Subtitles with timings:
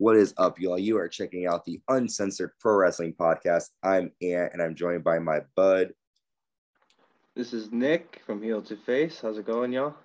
[0.00, 0.78] What is up, y'all?
[0.78, 3.70] You are checking out the Uncensored Pro Wrestling Podcast.
[3.82, 5.92] I'm Ant, and I'm joined by my bud.
[7.34, 9.18] This is Nick from Heel to Face.
[9.20, 9.96] How's it going, y'all?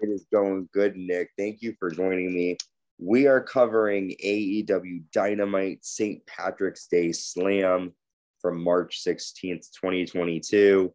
[0.00, 1.30] It is going good, Nick.
[1.38, 2.58] Thank you for joining me.
[2.98, 6.20] We are covering AEW Dynamite St.
[6.26, 7.94] Patrick's Day Slam
[8.42, 10.92] from March 16th, 2022.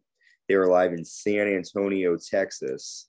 [0.48, 3.08] They were live in San Antonio, Texas.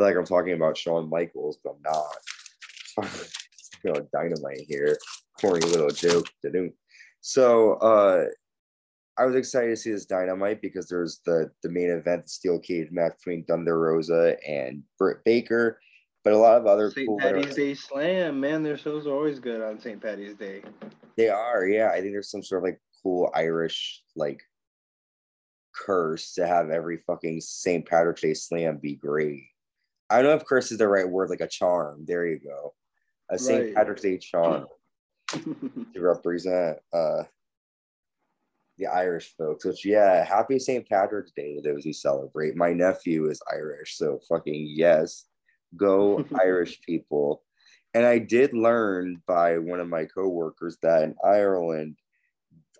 [0.00, 3.18] I feel like I'm talking about Shawn Michaels, but I'm not.
[3.84, 4.96] know, dynamite here.
[5.40, 6.26] Corny little joke.
[7.20, 8.26] So uh
[9.18, 12.58] I was excited to see this dynamite because there's the the main event, the steel
[12.58, 15.78] cage match between Thunder Rosa and Britt Baker,
[16.24, 16.94] but a lot of other cool.
[16.94, 17.08] St.
[17.08, 20.00] Cool Patty's Day Slam, man, their shows are always good on St.
[20.00, 20.62] Patty's Day.
[21.16, 21.90] They are, yeah.
[21.90, 24.40] I think there's some sort of like cool Irish like
[25.74, 27.86] curse to have every fucking St.
[27.86, 29.44] Patrick's Day Slam be great.
[30.08, 32.04] I don't know if curse is the right word, like a charm.
[32.06, 32.74] There you go.
[33.30, 33.64] A St.
[33.64, 33.74] Right.
[33.74, 34.66] Patrick's Day charm
[35.30, 37.24] to represent uh
[38.78, 40.88] the Irish folks, which yeah, happy St.
[40.88, 42.56] Patrick's Day to those who celebrate.
[42.56, 45.26] My nephew is Irish, so fucking yes,
[45.76, 47.42] go Irish people.
[47.94, 51.96] And I did learn by one of my coworkers that in Ireland,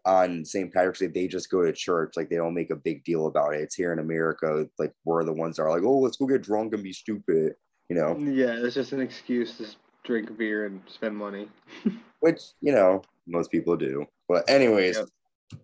[0.05, 0.73] on St.
[0.73, 2.15] Patrick's Day, they just go to church.
[2.17, 3.61] Like they don't make a big deal about it.
[3.61, 6.43] It's here in America, like we're the ones that are like, oh, let's go get
[6.43, 7.55] drunk and be stupid,
[7.89, 8.17] you know?
[8.19, 9.67] Yeah, it's just an excuse to
[10.05, 11.49] drink beer and spend money.
[12.21, 14.07] Which, you know, most people do.
[14.29, 15.61] But anyways, yep.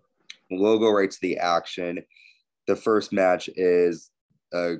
[0.50, 2.04] we'll go right to the action.
[2.66, 4.10] The first match is
[4.52, 4.76] a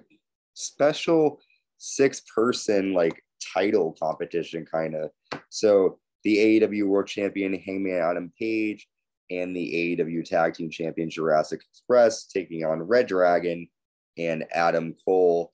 [0.54, 1.40] special
[1.78, 3.22] six person like
[3.54, 5.10] title competition kind of.
[5.50, 8.88] So the AEW World Champion Hangman Adam Page
[9.30, 13.68] and the AEW Tag Team Champion Jurassic Express taking on ReDRagon
[14.16, 15.52] and Adam Cole.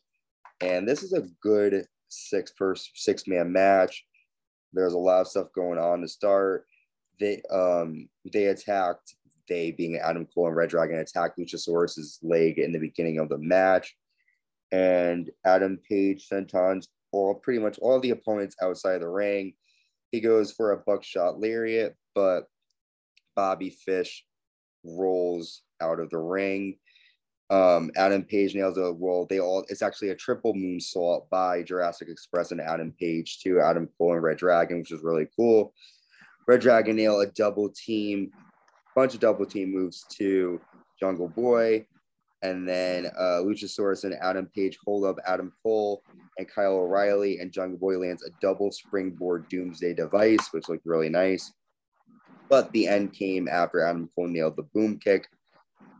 [0.60, 4.04] And this is a good six person six man match.
[4.72, 6.66] There's a lot of stuff going on to start.
[7.20, 9.14] They um they attacked
[9.48, 13.96] they being Adam Cole and ReDRagon attacked Luchasaurus's leg in the beginning of the match.
[14.72, 16.80] And Adam Page sent on
[17.12, 19.54] all pretty much all the opponents outside the ring.
[20.10, 22.48] He goes for a buckshot lariat, but
[23.36, 24.24] Bobby Fish
[24.84, 26.78] rolls out of the ring.
[27.54, 29.26] Um, Adam Page nails a roll.
[29.30, 33.88] They all it's actually a triple moonsault by Jurassic Express and Adam Page to Adam
[33.96, 35.72] Cole and ReDRagon, which is really cool.
[36.50, 38.32] ReDRagon nail a double team,
[38.96, 40.60] bunch of double team moves to
[40.98, 41.86] Jungle Boy.
[42.42, 46.02] And then uh, Luchasaurus and Adam Page hold up Adam Cole
[46.38, 51.08] and Kyle O'Reilly, and Jungle Boy lands a double springboard Doomsday device, which looked really
[51.08, 51.52] nice.
[52.48, 55.28] But the end came after Adam Cole nailed the boom kick.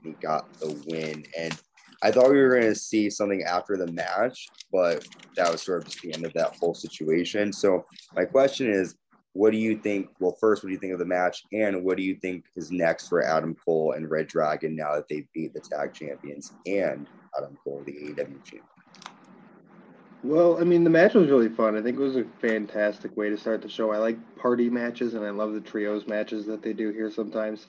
[0.05, 1.25] He got the win.
[1.37, 1.59] And
[2.03, 5.07] I thought we were going to see something after the match, but
[5.37, 7.53] that was sort of just the end of that whole situation.
[7.53, 8.97] So my question is,
[9.33, 10.09] what do you think?
[10.21, 11.43] Well, first, what do you think of the match?
[11.53, 15.27] And what do you think is next for Adam Cole and ReDRagon now that they
[15.35, 18.63] beat the tag champions and Adam Cole, the AEW champion?
[20.23, 21.77] Well, I mean, the match was really fun.
[21.77, 23.93] I think it was a fantastic way to start the show.
[23.93, 27.67] I like party matches, and I love the trios matches that they do here sometimes.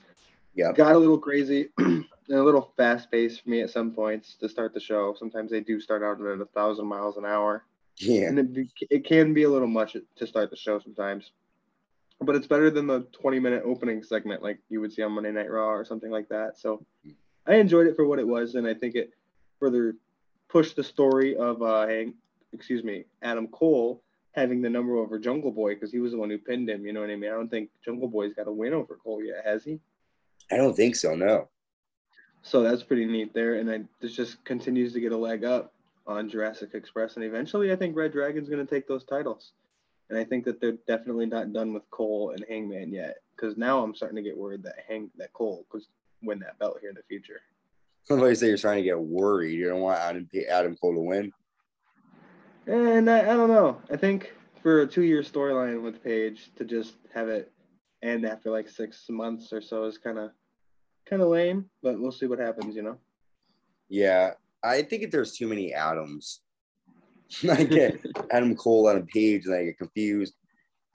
[0.56, 4.34] Yeah, got a little crazy and a little fast paced for me at some points
[4.40, 5.14] to start the show.
[5.18, 7.64] Sometimes they do start out at a thousand miles an hour.
[7.98, 11.30] Yeah, and it, it can be a little much to start the show sometimes.
[12.20, 15.30] But it's better than the 20 minute opening segment like you would see on Monday
[15.30, 16.58] Night Raw or something like that.
[16.58, 16.84] So
[17.46, 19.10] I enjoyed it for what it was, and I think it
[19.60, 19.94] further
[20.48, 22.16] pushed the story of uh, Hank
[22.56, 24.02] excuse me, Adam Cole
[24.32, 26.86] having the number over Jungle Boy because he was the one who pinned him.
[26.86, 27.30] You know what I mean?
[27.30, 29.80] I don't think Jungle Boy's got a win over Cole yet, has he?
[30.50, 31.14] I don't think so.
[31.14, 31.48] No.
[32.42, 35.72] So that's pretty neat there, and then this just continues to get a leg up
[36.06, 39.52] on Jurassic Express, and eventually I think ReDRagon's going to take those titles.
[40.08, 43.82] And I think that they're definitely not done with Cole and Hangman yet, because now
[43.82, 45.82] I'm starting to get worried that Hang that Cole could
[46.22, 47.40] win that belt here in the future.
[48.04, 49.54] Somebody say you're trying to get worried.
[49.54, 51.32] You don't want Adam Adam Cole to win.
[52.68, 53.82] Eh, and I, I don't know.
[53.90, 54.32] I think
[54.62, 57.50] for a two-year storyline with Page to just have it
[58.06, 60.30] end after like six months or so is kind of
[61.08, 61.66] kind of lame.
[61.82, 62.76] But we'll see what happens.
[62.76, 62.98] You know.
[63.88, 64.32] Yeah,
[64.62, 66.40] I think if there's too many Adams.
[67.50, 70.34] I get Adam Cole, on a Page, and I get confused.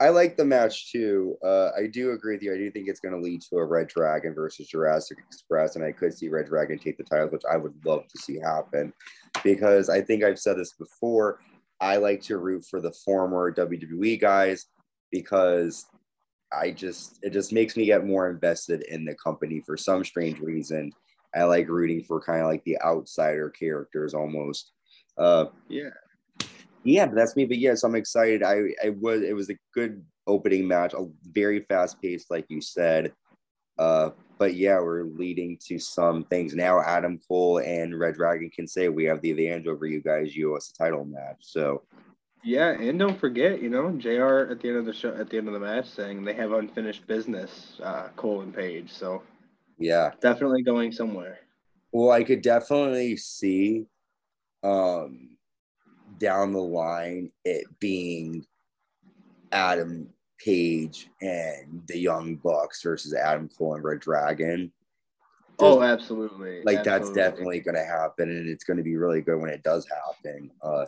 [0.00, 1.36] I like the match too.
[1.44, 2.52] Uh, I do agree with you.
[2.52, 5.92] I do think it's going to lead to a ReDRagon versus Jurassic Express, and I
[5.92, 8.92] could see ReDRagon take the titles, which I would love to see happen
[9.44, 11.38] because I think I've said this before.
[11.80, 14.66] I like to root for the former WWE guys
[15.12, 15.86] because
[16.54, 20.38] I just it just makes me get more invested in the company for some strange
[20.40, 20.92] reason.
[21.34, 24.72] I like rooting for kind of like the outsider characters almost.
[25.16, 25.90] Uh, yeah,
[26.84, 27.44] yeah, but that's me.
[27.46, 28.42] But yes, I'm excited.
[28.42, 32.60] I I was it was a good opening match, a very fast paced, like you
[32.60, 33.12] said.
[33.78, 36.80] Uh, but yeah, we're leading to some things now.
[36.80, 40.54] Adam Cole and ReDRagon can say we have the advantage over you guys, you owe
[40.54, 40.72] U.S.
[40.72, 41.38] title match.
[41.40, 41.82] So
[42.44, 44.50] yeah, and don't forget, you know, Jr.
[44.50, 46.52] at the end of the show, at the end of the match, saying they have
[46.52, 48.90] unfinished business, uh, Cole and Page.
[48.90, 49.22] So
[49.78, 51.38] yeah, definitely going somewhere.
[51.92, 53.86] Well, I could definitely see
[54.62, 55.36] um
[56.18, 58.46] down the line it being
[59.50, 60.08] Adam
[60.38, 64.70] Page and the Young Bucks versus Adam Cole and ReDRagon.
[65.58, 66.62] oh, absolutely.
[66.64, 66.82] Like absolutely.
[66.84, 69.86] that's definitely going to happen, and it's going to be really good when it does
[69.88, 70.50] happen.
[70.62, 70.86] Uh,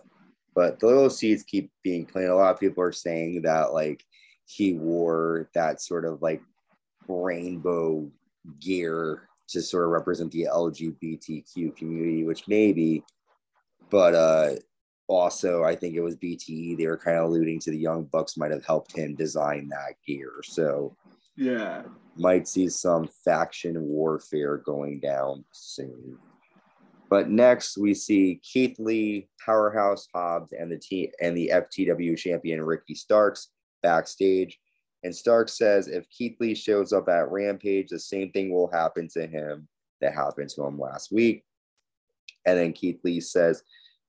[0.54, 2.32] but the little seeds keep being planted.
[2.32, 4.04] A lot of people are saying that like
[4.46, 6.42] he wore that sort of like
[7.08, 8.10] rainbow
[8.60, 13.02] gear to sort of represent the LGBTQ community, which maybe,
[13.90, 14.56] but uh
[15.06, 16.78] also I think it was BTE.
[16.78, 19.94] They were kind of alluding to the Young Bucks might have helped him design that
[20.06, 20.32] gear.
[20.42, 20.96] So
[21.36, 21.82] yeah,
[22.16, 26.18] might see some faction warfare going down soon.
[27.10, 32.62] But next we see Keith Lee, Powerhouse Hobbs, and the T and the FTW champion
[32.62, 33.48] Ricky Starks
[33.82, 34.58] backstage.
[35.02, 39.08] And Starks says if Keith Lee shows up at Rampage, the same thing will happen
[39.14, 39.68] to him
[40.00, 41.44] that happened to him last week.
[42.46, 43.62] And then Keith Lee says,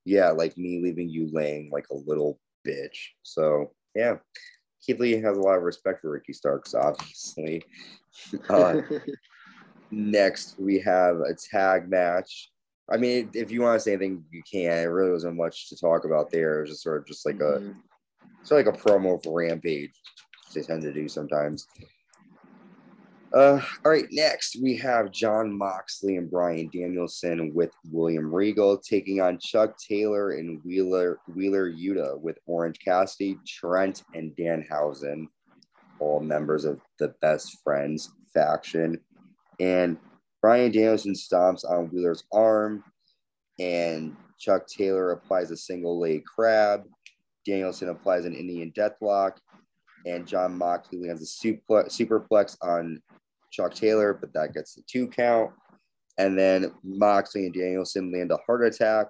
[0.06, 2.97] Yeah, like me leaving you laying like a little bitch.
[3.24, 4.15] So yeah,
[4.86, 7.63] Keith Lee has a lot of respect for Ricky Starks, obviously.
[8.50, 8.81] Uh,
[9.92, 12.50] next, we have a tag match
[12.90, 14.78] I mean, if you want to say anything, you can.
[14.78, 16.60] It really wasn't much to talk about there.
[16.60, 17.72] It was just sort of just like a, mm-hmm.
[18.44, 19.92] sort of like a promo for Rampage.
[20.54, 21.68] They tend to do sometimes.
[23.34, 29.20] Uh, all right, next we have Jon Moxley and Bryan Danielson with William Regal taking
[29.20, 35.28] on Chuck Taylor and Wheeler Wheeler Yuta with Orange Cassidy, Trent, and Danhausen,
[36.00, 39.02] all members of the Best Friends faction.
[39.60, 39.98] And
[40.45, 42.83] Bryan Danielson stomps on Wheeler's arm,
[43.57, 46.83] and Chuck Taylor applies a single leg crab.
[47.47, 49.38] Danielson applies an Indian deathlock,
[50.06, 53.01] and Jon Moxley lands a super, superplex on
[53.51, 55.50] Chuck Taylor, but that gets the two count.
[56.19, 59.07] And then Moxley and Danielson land a heart attack.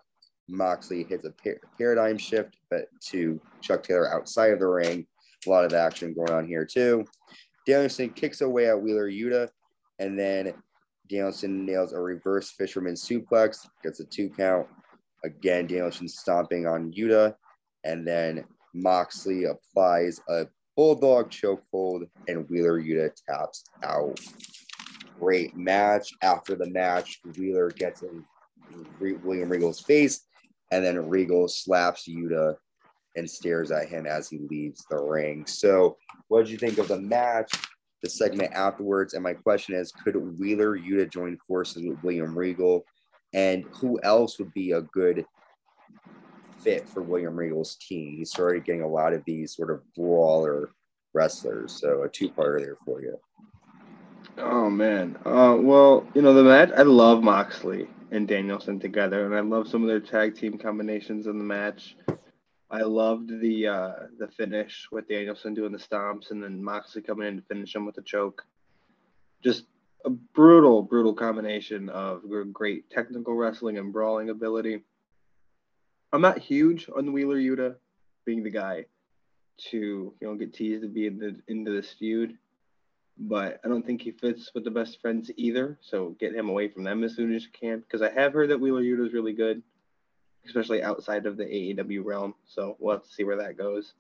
[0.48, 5.06] Moxley hits a par- paradigm shift, but to Chuck Taylor outside of the ring.
[5.46, 7.04] A lot of action going on here too.
[7.68, 9.50] Danielson kicks away at Wheeler Yuta,
[10.00, 10.54] and then
[11.10, 14.68] Danielson nails a reverse fisherman suplex, gets a two count.
[15.24, 17.36] Again, Danielson stomping on Yuta,
[17.84, 24.20] and then Moxley applies a bulldog chokehold, and Wheeler Yuta taps out.
[25.20, 26.12] Great match.
[26.22, 28.26] After the match, Wheeler gets in
[29.00, 30.26] William Regal's face,
[30.72, 32.56] and then Regal slaps Yuta
[33.16, 35.46] and stares at him as he leaves the ring.
[35.48, 35.98] So,
[36.28, 37.52] what did you think of the match?
[38.06, 39.16] The segment afterwards.
[39.16, 42.86] And my question is, could Wheeler Yuta join forces with William Regal?
[43.34, 45.26] And who else would be a good
[46.60, 48.16] fit for William Regal's team?
[48.18, 50.70] He started getting a lot of these sort of brawler
[51.14, 51.74] wrestlers.
[51.74, 53.18] So a two-parter there for you.
[54.38, 55.18] Oh man.
[55.26, 56.70] Uh, well, you know the match.
[56.78, 61.26] I love Moxley and Danielson together, and I love some of their tag team combinations
[61.26, 61.96] in the match.
[62.76, 67.26] I loved the uh, the finish with Danielson doing the stomps and then Moxley coming
[67.26, 68.44] in to finish him with a choke.
[69.42, 69.64] Just
[70.04, 74.82] a brutal, brutal combination of great technical wrestling and brawling ability.
[76.12, 77.76] I'm not huge on Wheeler Yuta
[78.26, 78.88] being the guy
[79.70, 82.38] to you know get teased to be in the, into this feud,
[83.18, 85.80] but I don't think he fits with the best friends either.
[85.80, 88.50] So get him away from them as soon as you can because I have heard
[88.50, 89.64] that Wheeler Yuta is really good
[90.46, 92.36] especially outside of the AEW realm.
[92.46, 93.94] So we'll have to see where that goes.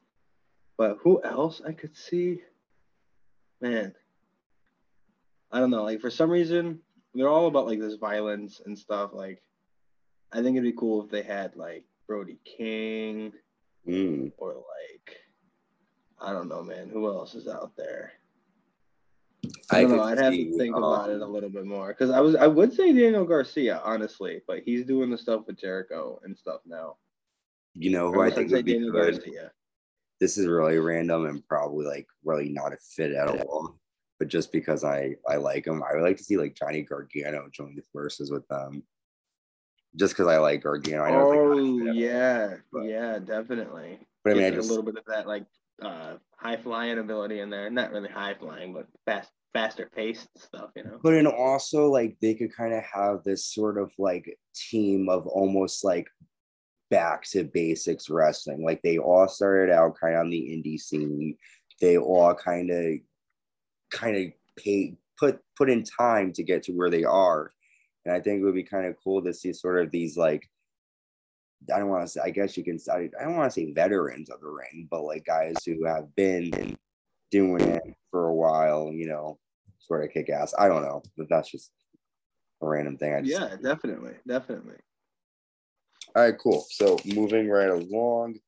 [0.77, 2.41] But who else I could see?
[3.61, 3.93] Man,
[5.51, 5.83] I don't know.
[5.83, 6.79] Like for some reason,
[7.13, 9.11] they're all about like this violence and stuff.
[9.13, 9.41] Like,
[10.31, 13.31] I think it'd be cool if they had like Brody King
[13.87, 14.31] mm.
[14.37, 15.17] or like
[16.19, 16.89] I don't know, man.
[16.89, 18.13] Who else is out there?
[19.71, 20.03] I don't know.
[20.03, 22.47] I'd have to think um, about it a little bit more because I was I
[22.47, 26.97] would say Daniel Garcia honestly, but he's doing the stuff with Jericho and stuff now.
[27.73, 29.15] You know who I, I think would be Daniel good.
[29.15, 29.51] Garcia.
[30.19, 33.77] This is really random and probably like really not a fit at all.
[34.19, 37.49] But just because I I like him, I would like to see like Johnny Gargano
[37.51, 38.83] join the forces with them.
[39.95, 41.03] Just because I like Gargano.
[41.03, 43.99] I know oh yeah, all, yeah, definitely.
[44.23, 45.45] But I mean, I just, a little bit of that like
[45.81, 47.69] uh, high flying ability in there.
[47.69, 50.99] Not really high flying, but fast, faster paced stuff, you know.
[51.01, 55.27] But and also like they could kind of have this sort of like team of
[55.27, 56.07] almost like
[56.89, 58.63] back to basics wrestling.
[58.63, 61.35] Like they all started out kind of on the indie scene.
[61.81, 62.93] they all kind of
[63.91, 64.23] kind of
[64.57, 67.51] pay put put in time to get to where they are.
[68.05, 70.47] And I think it would be kind of cool to see sort of these like
[71.73, 73.71] I don't want to say I guess you can I, I don't want to say
[73.71, 76.77] veterans of the ring, but like guys who have been
[77.31, 79.39] doing it for a while, you know,
[79.79, 80.53] sort of kick ass.
[80.57, 81.71] I don't know, but that's just
[82.61, 83.13] a random thing.
[83.13, 84.75] I just, yeah, definitely, definitely.
[86.15, 86.65] All right, cool.
[86.69, 88.39] So moving right along,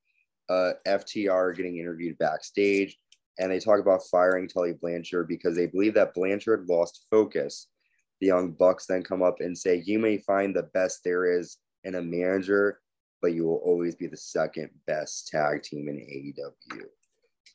[0.49, 2.97] uh, FTR getting interviewed backstage,
[3.39, 7.67] and they talk about firing Tully Blanchard because they believe that Blanchard lost focus.
[8.21, 11.57] The Young Bucks then come up and say, "You may find the best there is
[11.83, 12.79] in a manager,
[13.21, 16.89] but you will always be the second best tag team in AEW."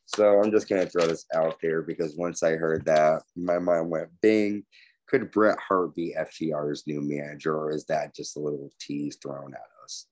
[0.07, 3.91] So I'm just gonna throw this out there because once I heard that, my mind
[3.91, 4.65] went bing.
[5.07, 9.55] Could Bret Hart be FTR's new manager, or is that just a little tease thrown
[9.55, 10.07] at us?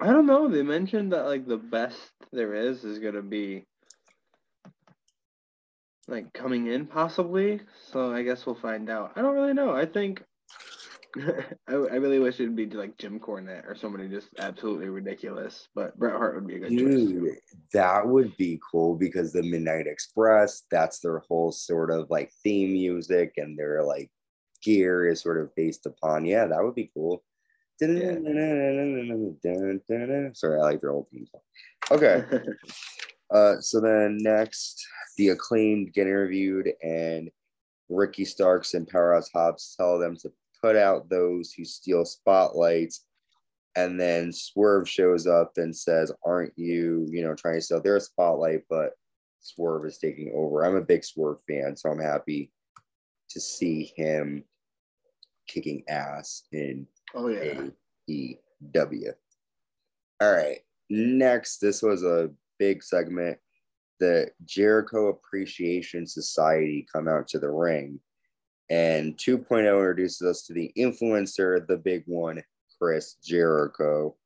[0.00, 0.48] I don't know.
[0.48, 3.66] They mentioned that like the best there is is gonna be
[6.08, 7.60] like coming in possibly.
[7.90, 9.12] So I guess we'll find out.
[9.16, 9.70] I don't really know.
[9.70, 10.22] I think
[11.68, 15.68] I, I really wish it'd be like Jim Cornette or somebody just absolutely ridiculous.
[15.74, 17.40] But Bret Hart would be a good Dude, choice.
[17.72, 22.72] That would be cool because the Midnight Express, that's their whole sort of like theme
[22.72, 24.10] music and their like
[24.62, 26.24] gear is sort of based upon.
[26.24, 27.22] Yeah, that would be cool.
[27.80, 28.16] Yeah.
[30.34, 31.40] Sorry, I like their old theme song.
[31.90, 32.24] Okay.
[33.34, 34.86] uh, so then next,
[35.16, 37.30] the acclaimed get interviewed and
[37.88, 40.30] Ricky Starks and Powerhouse Hobbs tell them to
[40.62, 43.04] put out those who steal spotlights.
[43.76, 48.00] And then Swerve shows up and says, Aren't you, you know, trying to steal their
[48.00, 48.62] spotlight?
[48.68, 48.92] But
[49.40, 50.64] Swerve is taking over.
[50.64, 52.52] I'm a big Swerve fan, so I'm happy
[53.30, 54.44] to see him
[55.46, 57.62] kicking ass in oh, yeah.
[58.08, 59.12] AEW.
[60.20, 60.58] All right.
[60.90, 63.38] Next, this was a big segment.
[64.00, 68.00] The Jericho Appreciation Society come out to the ring
[68.70, 72.42] and 2.0 introduces us to the influencer, the big one,
[72.80, 74.16] Chris Jericho.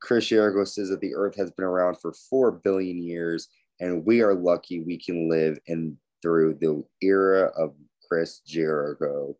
[0.00, 3.48] Chris Jericho says that the earth has been around for 4 billion years,
[3.78, 7.74] and we are lucky we can live in through the era of
[8.08, 9.36] Chris Jericho.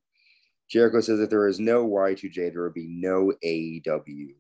[0.71, 4.35] Jericho says that there is no Y2J, there would be no AEW.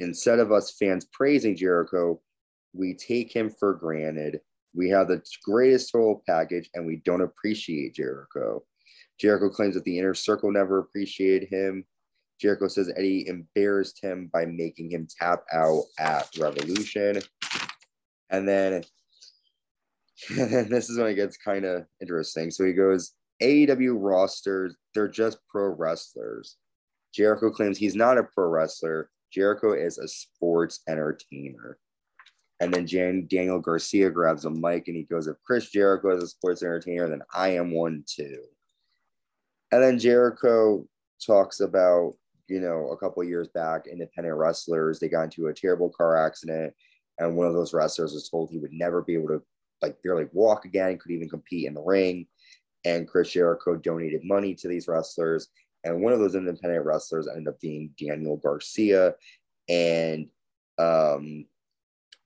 [0.00, 2.20] Instead of us fans praising Jericho,
[2.74, 4.40] we take him for granted
[4.76, 8.62] we have the greatest total package and we don't appreciate Jericho.
[9.18, 11.84] Jericho claims that the inner circle never appreciated him.
[12.38, 17.20] Jericho says Eddie embarrassed him by making him tap out at Revolution.
[18.28, 18.84] And then,
[20.30, 22.50] this is when it gets kind of interesting.
[22.50, 26.56] So he goes, AEW rosters, they're just pro wrestlers.
[27.14, 29.10] Jericho claims he's not a pro wrestler.
[29.32, 31.78] Jericho is a sports entertainer.
[32.60, 36.22] And then Jan, Daniel Garcia grabs a mic and he goes, If Chris Jericho is
[36.22, 38.42] a sports entertainer, then I am one too.
[39.72, 40.86] And then Jericho
[41.24, 42.14] talks about,
[42.48, 46.72] you know, a couple years back, independent wrestlers, they got into a terrible car accident.
[47.18, 49.42] And one of those wrestlers was told he would never be able to
[49.82, 52.26] like barely walk again, could even compete in the ring.
[52.84, 55.48] And Chris Jericho donated money to these wrestlers.
[55.84, 59.14] And one of those independent wrestlers ended up being Daniel Garcia.
[59.68, 60.28] And
[60.78, 61.46] um,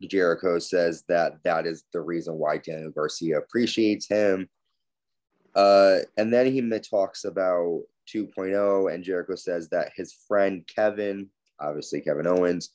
[0.06, 4.48] Jericho says that that is the reason why Daniel Garcia appreciates him.
[5.54, 11.28] Uh, and then he talks about 2.0, and Jericho says that his friend Kevin,
[11.60, 12.70] obviously Kevin Owens,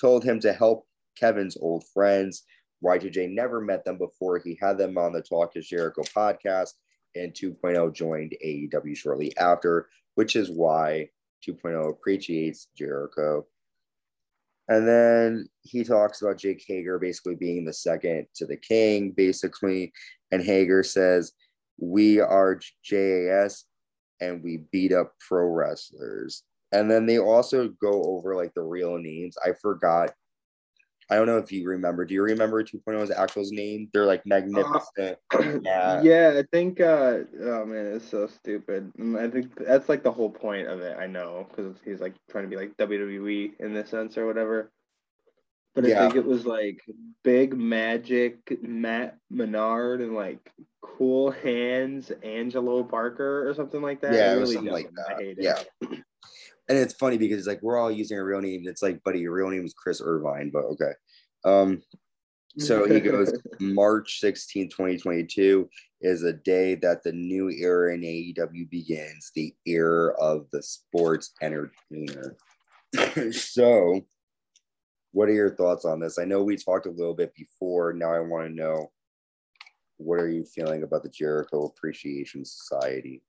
[0.00, 2.44] told him to help Kevin's old friends.
[2.84, 4.38] Y2J never met them before.
[4.38, 6.74] He had them on the Talk is Jericho podcast,
[7.16, 11.08] and 2.0 joined AEW shortly after, which is why
[11.46, 13.46] 2.0 appreciates Jericho.
[14.68, 19.92] And then he talks about Jake Hager basically being the second to the king, basically.
[20.30, 21.32] And Hager says,
[21.78, 23.64] We are JAS
[24.20, 26.42] and we beat up pro wrestlers.
[26.72, 29.36] And then they also go over like the real names.
[29.42, 30.10] I forgot.
[31.10, 32.04] I don't know if you remember.
[32.04, 33.88] Do you remember 2.0's actual name?
[33.92, 35.18] They're like magnificent.
[35.32, 36.02] Uh, yeah.
[36.02, 36.80] yeah, I think.
[36.80, 38.92] uh Oh man, it's so stupid.
[38.98, 40.96] Mm, I think that's like the whole point of it.
[40.98, 44.70] I know because he's like trying to be like WWE in this sense or whatever.
[45.74, 46.82] But I think it was like
[47.22, 54.12] Big Magic, Matt Menard, and like Cool Hands, Angelo Parker, or something like that.
[54.12, 55.36] Yeah, really something like that.
[55.38, 55.62] Yeah.
[56.68, 58.64] and it's funny because it's like we're all using our real name.
[58.66, 60.92] It's like, buddy, your real name is Chris Irvine, but okay.
[61.44, 61.82] Um,
[62.58, 65.68] so he goes, March 16, 2022
[66.00, 71.32] is a day that the new era in AEW begins, the era of the sports
[71.40, 72.36] entertainer.
[73.32, 74.04] so
[75.12, 76.18] what are your thoughts on this?
[76.18, 77.92] I know we talked a little bit before.
[77.92, 78.90] Now I want to know
[79.96, 83.22] what are you feeling about the Jericho Appreciation Society?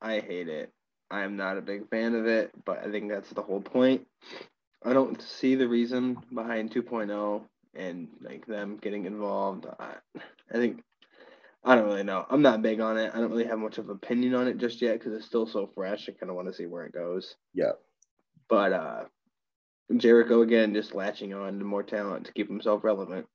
[0.00, 0.72] I hate it.
[1.10, 4.06] I am not a big fan of it, but I think that's the whole point.
[4.84, 7.42] I don't see the reason behind 2.0
[7.74, 9.66] and like them getting involved.
[9.78, 9.94] I,
[10.52, 10.82] I think
[11.64, 12.24] I don't really know.
[12.30, 13.10] I'm not big on it.
[13.14, 15.46] I don't really have much of an opinion on it just yet because it's still
[15.46, 16.08] so fresh.
[16.08, 17.36] I kind of want to see where it goes.
[17.54, 17.72] Yeah.
[18.48, 19.04] But uh
[19.96, 23.26] Jericho again just latching on to more talent to keep himself relevant.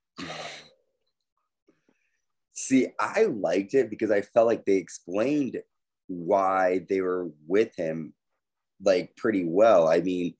[2.53, 5.57] See, I liked it because I felt like they explained
[6.13, 8.13] why they were with him
[8.83, 9.87] like pretty well.
[9.87, 10.33] I mean,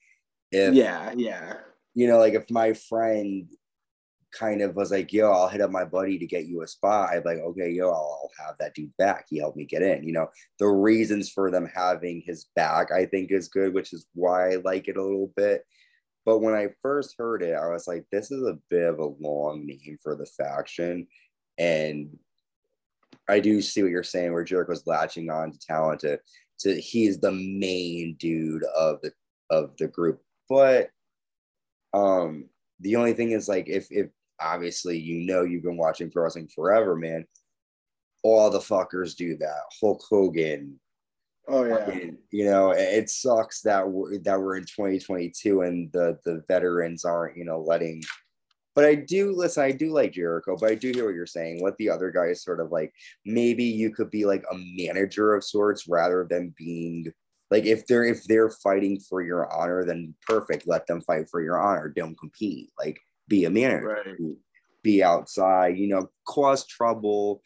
[0.51, 1.55] if yeah, yeah,
[1.93, 3.47] you know, like if my friend
[4.33, 7.09] kind of was like, yo, I'll hit up my buddy to get you a spot.
[7.09, 9.25] I'd like, okay, yo, I'll, I'll have that dude back.
[9.29, 10.03] He helped me get in.
[10.03, 10.27] You know,
[10.59, 14.55] the reasons for them having his back, I think, is good, which is why I
[14.55, 15.63] like it a little bit.
[16.25, 19.13] But when I first heard it, I was like, this is a bit of a
[19.19, 21.07] long name for the faction.
[21.57, 22.17] And
[23.29, 26.19] I do see what you're saying, where Jericho's latching on to talent to,
[26.59, 29.11] to he's the main dude of the
[29.49, 30.21] of the group.
[30.49, 30.89] But
[31.93, 32.49] um
[32.79, 34.07] the only thing is like if if
[34.39, 37.25] obviously you know you've been watching pro wrestling forever, man.
[38.23, 39.61] All the fuckers do that.
[39.81, 40.79] Hulk Hogan.
[41.47, 41.89] Oh yeah.
[41.89, 47.03] And, you know, it sucks that we're that we're in 2022 and the the veterans
[47.03, 48.01] aren't, you know, letting
[48.75, 51.61] but I do listen, I do like Jericho, but I do hear what you're saying.
[51.63, 52.93] Let the other guys sort of like
[53.25, 57.11] maybe you could be like a manager of sorts rather than being
[57.51, 60.67] like if they're if they're fighting for your honor, then perfect.
[60.67, 61.87] Let them fight for your honor.
[61.87, 62.71] Don't compete.
[62.79, 64.03] Like be a manager.
[64.05, 64.35] Right.
[64.81, 67.41] Be outside, you know, cause trouble,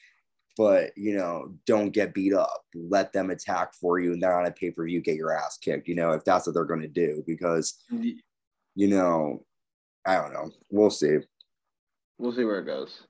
[0.57, 2.63] but you know, don't get beat up.
[2.73, 5.57] Let them attack for you, and then on a pay per view, get your ass
[5.57, 5.87] kicked.
[5.87, 7.83] You know, if that's what they're going to do, because
[8.75, 9.43] you know,
[10.07, 10.49] I don't know.
[10.71, 11.17] We'll see.
[12.17, 13.03] We'll see where it goes.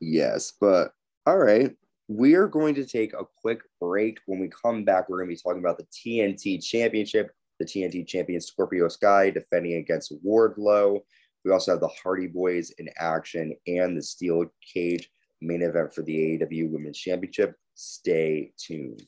[0.00, 0.92] Yes, but
[1.26, 1.72] all right.
[2.08, 4.20] We are going to take a quick break.
[4.26, 8.06] When we come back, we're going to be talking about the TNT Championship, the TNT
[8.06, 11.00] champion Scorpio Sky defending against Wardlow.
[11.44, 16.02] We also have the Hardy Boys in action and the Steel Cage main event for
[16.02, 17.56] the AEW Women's Championship.
[17.74, 19.02] Stay tuned.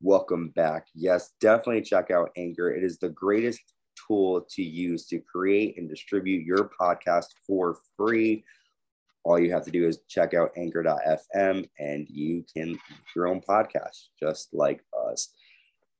[0.00, 0.86] Welcome back.
[0.94, 2.70] Yes, definitely check out Anchor.
[2.70, 3.60] It is the greatest
[4.06, 8.44] tool to use to create and distribute your podcast for free.
[9.24, 12.78] All you have to do is check out anchor.fm and you can
[13.14, 15.34] your own podcast just like us.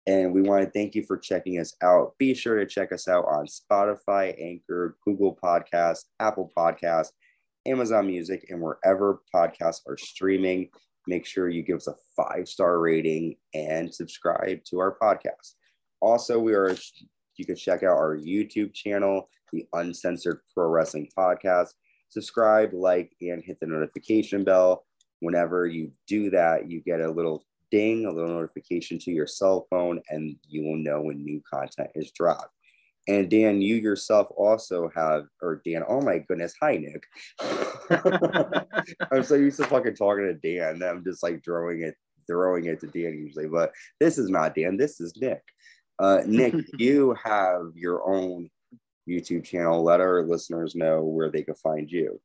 [0.06, 2.14] And we want to thank you for checking us out.
[2.18, 7.11] Be sure to check us out on Spotify, Anchor, Google Podcasts, Apple Podcasts,
[7.66, 10.70] Amazon Music, and wherever podcasts are streaming
[11.09, 15.55] make sure you give us a five star rating and subscribe to our podcast.
[16.01, 16.77] Also, we are
[17.37, 21.71] you can check out our YouTube channel, the Uncensored Pro Wrestling Podcast.
[22.11, 24.85] Subscribe, like, and hit the notification bell.
[25.21, 29.66] Whenever you do that, you get a little ding, a little notification to your cell
[29.71, 32.55] phone, and you will know when new content is dropped.
[33.09, 37.05] And Dan, you yourself also have, or Dan, oh my goodness, hi Nick.
[39.11, 41.94] I'm so used to fucking talking to Dan that I'm just like throwing it,
[42.27, 45.40] throwing it to Dan usually, but this is not Dan, this is Nick.
[45.99, 48.51] Uh, Nick, you have your own
[49.09, 49.83] YouTube channel.
[49.83, 52.21] Let our listeners know where they can find you.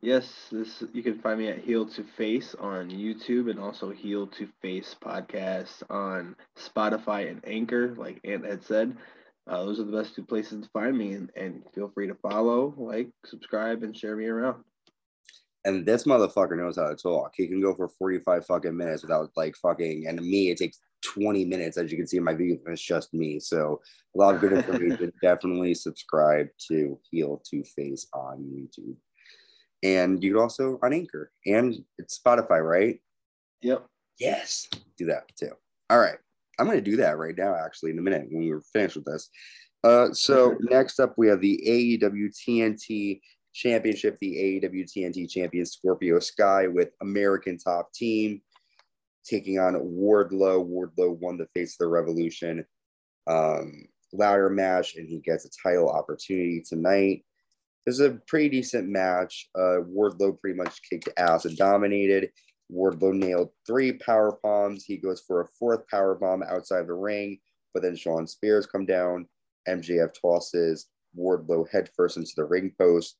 [0.00, 4.26] Yes, this you can find me at Heel to Face on YouTube and also Heel
[4.28, 8.96] to Face podcast on Spotify and Anchor, like Ant had said.
[9.48, 12.14] Uh, those are the best two places to find me, and, and feel free to
[12.14, 14.62] follow, like, subscribe, and share me around.
[15.64, 17.32] And this motherfucker knows how to talk.
[17.36, 21.44] He can go for 45 fucking minutes without like fucking, and me, it takes 20
[21.44, 23.38] minutes, as you can see in my video, it's just me.
[23.38, 23.80] So
[24.14, 25.12] a lot of good information.
[25.22, 28.96] Definitely subscribe to Heel to Face on YouTube.
[29.82, 33.00] And you also on Anchor and it's Spotify, right?
[33.62, 33.84] Yep.
[34.18, 34.68] Yes.
[34.96, 35.50] Do that too.
[35.90, 36.18] All right.
[36.58, 39.04] I'm going to do that right now, actually, in a minute when we're finished with
[39.04, 39.28] this.
[39.84, 43.20] Uh, so next up, we have the AEW TNT
[43.54, 48.40] Championship, the AEW TNT champion Scorpio Sky with American Top Team
[49.24, 50.66] taking on Wardlow.
[50.66, 52.64] Wardlow won the Face of the Revolution
[53.26, 57.24] um, ladder match, and he gets a title opportunity tonight.
[57.86, 59.48] This is a pretty decent match.
[59.54, 62.30] Uh, Wardlow pretty much kicked ass and dominated.
[62.72, 64.84] Wardlow nailed three power bombs.
[64.84, 67.38] He goes for a fourth power bomb outside the ring,
[67.74, 69.26] but then Shawn Spears come down.
[69.68, 73.16] MJF tosses Wardlow headfirst into the ring post,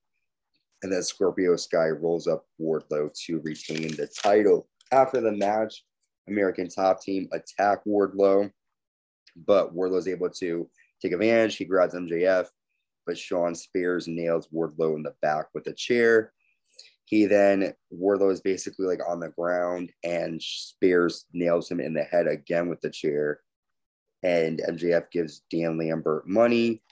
[0.83, 4.69] and then Scorpio Sky rolls up Wardlow to retain the title.
[4.91, 5.85] After the match,
[6.29, 8.51] American Top Team attack Wardlow,
[9.47, 10.69] but Wardlow's able to
[11.01, 11.57] take advantage.
[11.57, 12.47] He grabs MJF,
[13.07, 16.33] but Shawn Spears nails Wardlow in the back with a chair.
[17.05, 22.05] He then Wardlow is basically like on the ground, and Spears nails him in the
[22.05, 23.41] head again with the chair.
[24.23, 26.83] And MJF gives Dan Lambert money,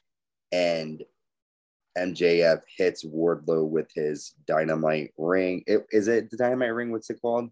[0.53, 1.03] and
[1.97, 5.63] MJF hits Wardlow with his dynamite ring.
[5.67, 6.91] It, is it the dynamite ring?
[6.91, 7.51] What's it called?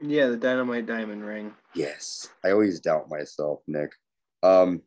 [0.00, 1.52] Yeah, the dynamite diamond ring.
[1.74, 3.92] Yes, I always doubt myself, Nick.
[4.42, 4.82] Um,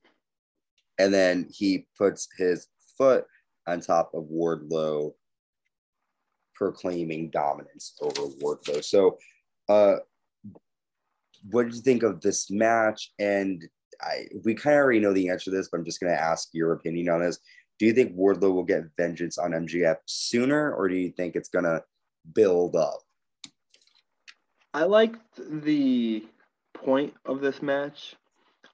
[0.99, 3.25] and then he puts his foot
[3.67, 5.13] on top of Wardlow,
[6.57, 8.83] proclaiming dominance over Wardlow.
[8.83, 9.17] So,
[9.69, 9.97] uh,
[11.51, 13.11] what did you think of this match?
[13.19, 13.63] And
[14.01, 16.21] I, we kind of already know the answer to this, but I'm just going to
[16.21, 17.39] ask your opinion on this.
[17.79, 21.49] Do you think Wardlow will get vengeance on MGF sooner, or do you think it's
[21.49, 21.83] going to
[22.33, 22.99] build up?
[24.73, 26.25] I liked the
[26.73, 28.15] point of this match.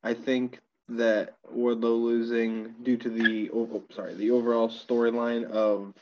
[0.03, 5.93] I think that Wardlow losing due to the oh, sorry the overall storyline of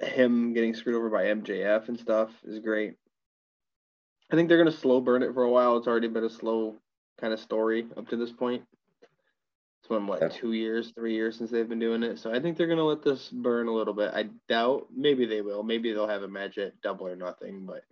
[0.00, 2.94] him getting screwed over by MJF and stuff is great.
[4.30, 5.76] I think they're gonna slow burn it for a while.
[5.76, 6.76] It's already been a slow
[7.20, 8.64] kind of story up to this point.
[9.80, 12.18] It's been what two years, three years since they've been doing it.
[12.18, 14.12] So I think they're gonna let this burn a little bit.
[14.14, 15.62] I doubt maybe they will.
[15.62, 17.82] Maybe they'll have a match at double or nothing, but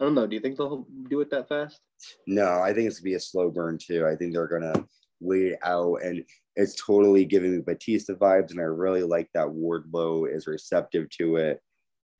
[0.00, 0.26] I don't know.
[0.26, 1.80] Do you think they'll do it that fast?
[2.26, 4.06] No, I think it's gonna be a slow burn too.
[4.06, 4.86] I think they're gonna
[5.20, 6.24] wait out, and
[6.56, 11.36] it's totally giving me Batista vibes, and I really like that Wardlow is receptive to
[11.36, 11.60] it.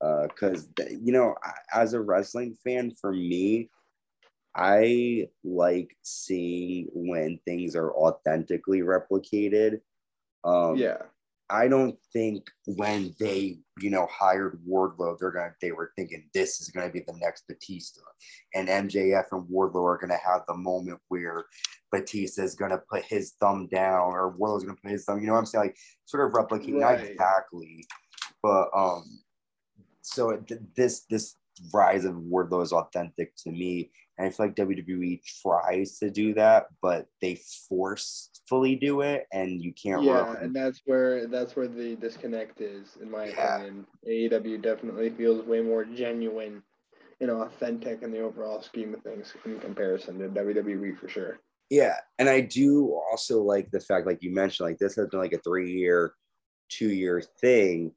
[0.00, 1.34] Because uh, you know,
[1.72, 3.70] as a wrestling fan, for me,
[4.54, 9.80] I like seeing when things are authentically replicated.
[10.44, 10.98] Um, yeah.
[11.50, 16.60] I don't think when they, you know, hired Wardlow, they're gonna they were thinking this
[16.60, 18.00] is gonna be the next Batista.
[18.54, 21.44] And MJF and Wardlow are gonna have the moment where
[21.92, 25.34] Batista is gonna put his thumb down or Wardlow's gonna put his thumb, you know
[25.34, 25.66] what I'm saying?
[25.66, 25.76] Like
[26.06, 26.98] sort of replicate right.
[26.98, 27.84] not exactly,
[28.42, 29.04] but um
[30.00, 30.42] so
[30.76, 31.36] this this
[31.72, 33.90] rise of Wardlow is authentic to me.
[34.18, 39.62] And I feel like WWE tries to do that, but they forcefully do it, and
[39.62, 40.02] you can't.
[40.02, 43.56] Yeah, and that's where that's where the disconnect is, in my yeah.
[43.56, 43.86] opinion.
[44.06, 46.62] AEW definitely feels way more genuine
[47.20, 51.38] and authentic in the overall scheme of things in comparison to WWE for sure.
[51.72, 55.20] Yeah, and I do also like the fact, like you mentioned, like this has been
[55.20, 56.12] like a three-year,
[56.68, 57.92] two-year thing,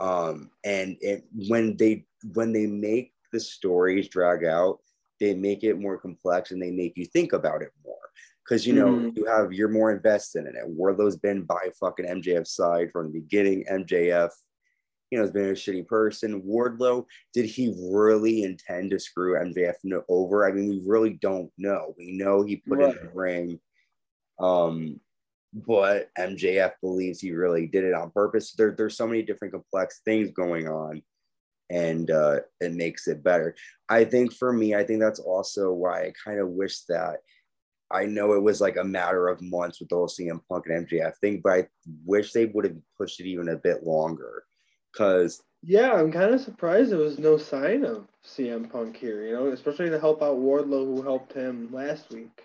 [0.00, 4.78] um, and it when they when they make the stories drag out,
[5.20, 7.96] they make it more complex and they make you think about it more.
[8.42, 9.10] Because you know, mm-hmm.
[9.14, 10.66] you have you're more invested in it.
[10.66, 13.62] Wardlow's been by fucking MJF's side from the beginning.
[13.70, 14.30] MJF,
[15.10, 16.42] you know, has been a shitty person.
[16.42, 19.74] Wardlow, did he really intend to screw MJF
[20.08, 20.48] over?
[20.48, 21.94] I mean, we really don't know.
[21.98, 22.96] We know he put right.
[22.96, 23.60] in the ring.
[24.38, 25.00] Um,
[25.52, 28.52] but MJF believes he really did it on purpose.
[28.52, 31.02] There, there's so many different complex things going on
[31.70, 33.54] and uh, it makes it better.
[33.88, 37.18] I think for me, I think that's also why I kind of wish that
[37.90, 40.86] I know it was like a matter of months with the whole CM Punk and
[40.86, 41.68] MJF thing, but I
[42.04, 44.44] wish they would have pushed it even a bit longer.
[44.96, 49.32] Cause yeah, I'm kind of surprised there was no sign of CM Punk here, you
[49.32, 52.42] know, especially to help out Wardlow who helped him last week.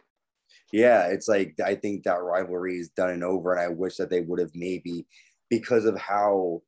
[0.71, 4.09] Yeah, it's like I think that rivalry is done and over, and I wish that
[4.09, 5.05] they would have maybe
[5.49, 6.63] because of how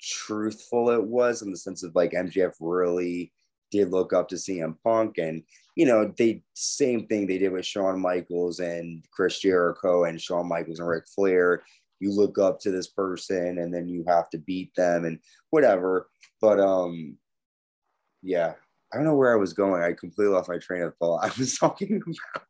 [0.00, 3.32] truthful it was in the sense of like MJF really
[3.70, 5.42] did look up to CM Punk and
[5.76, 10.48] you know they same thing they did with Shawn Michaels and Chris Jericho and Shawn
[10.48, 11.62] Michaels and Ric Flair.
[12.00, 15.18] You look up to this person and then you have to beat them and
[15.50, 16.08] whatever.
[16.40, 17.16] But um
[18.22, 18.54] yeah,
[18.92, 19.82] I don't know where I was going.
[19.82, 21.18] I completely lost my train of thought.
[21.24, 22.02] I was talking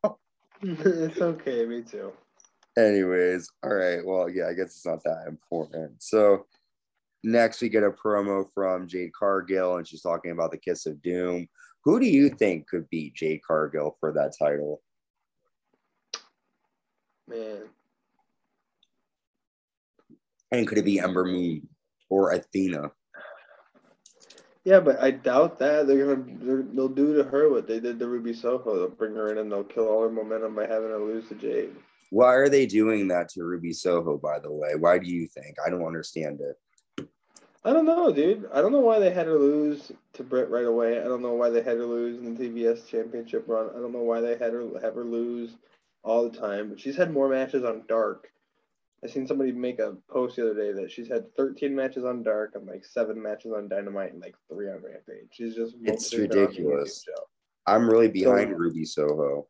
[0.02, 0.18] about
[0.62, 2.12] it's okay, me too.
[2.76, 4.04] Anyways, all right.
[4.04, 6.02] Well, yeah, I guess it's not that important.
[6.02, 6.46] So
[7.24, 11.02] Next, we get a promo from Jade Cargill, and she's talking about the Kiss of
[11.02, 11.48] Doom.
[11.84, 14.82] Who do you think could beat Jade Cargill for that title?
[17.26, 17.62] Man.
[20.50, 21.68] And could it be Ember Moon
[22.08, 22.90] or Athena?
[24.64, 27.98] Yeah, but I doubt that they're gonna they will do to her what they did
[27.98, 28.76] to Ruby Soho.
[28.76, 31.34] They'll bring her in and they'll kill all her momentum by having her lose to
[31.34, 31.74] Jade.
[32.10, 34.18] Why are they doing that to Ruby Soho?
[34.18, 35.56] By the way, why do you think?
[35.64, 37.08] I don't understand it.
[37.64, 38.48] I don't know, dude.
[38.52, 41.00] I don't know why they had her lose to Britt right away.
[41.00, 43.70] I don't know why they had her lose in the TBS championship run.
[43.70, 45.56] I don't know why they had her have her lose
[46.02, 46.70] all the time.
[46.70, 48.28] But she's had more matches on Dark.
[49.04, 52.22] I seen somebody make a post the other day that she's had 13 matches on
[52.22, 55.28] Dark and like seven matches on Dynamite and like three on Rampage.
[55.30, 57.04] She's just it's ridiculous.
[57.66, 59.46] I'm really behind so, Ruby Soho.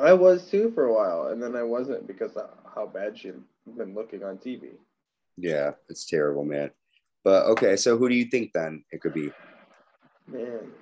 [0.00, 3.34] I was too for a while, and then I wasn't because of how bad she'd
[3.76, 4.70] been looking on TV.
[5.36, 6.70] Yeah, it's terrible, man.
[7.22, 9.30] But okay, so who do you think then it could be?
[10.26, 10.72] Man,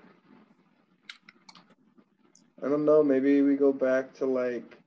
[2.65, 3.03] I don't know.
[3.03, 4.79] Maybe we go back to like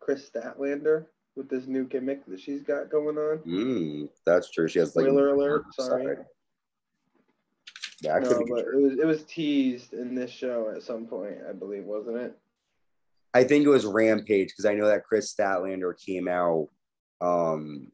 [0.00, 1.06] Kris Statlander
[1.38, 3.38] with this new gimmick that she's got going on.
[3.46, 4.68] Mm, that's true.
[4.68, 5.64] She has like spoiler alert.
[5.72, 6.16] Sorry.
[8.02, 8.78] No, but true.
[8.78, 12.38] it was it was teased in this show at some point, I believe, wasn't it?
[13.32, 16.68] I think it was Rampage because I know that Kris Statlander came out
[17.20, 17.90] um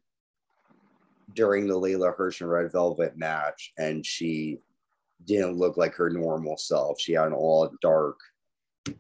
[1.34, 4.58] during the Leyla Hirsch and Red Velvet match, and she
[5.24, 7.00] didn't look like her normal self.
[7.00, 8.18] She had an all dark.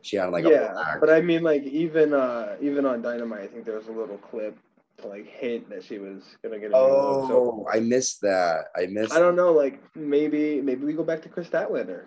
[0.02, 3.64] She had like yeah, but I mean, like even uh even on Dynamite, I think
[3.64, 4.56] there was a little clip
[4.98, 6.70] to like hint that she was gonna get.
[6.72, 8.66] A oh, so, I missed that.
[8.76, 9.12] I missed.
[9.12, 9.52] I don't know.
[9.52, 12.04] Like maybe maybe we go back to Kris Statlander.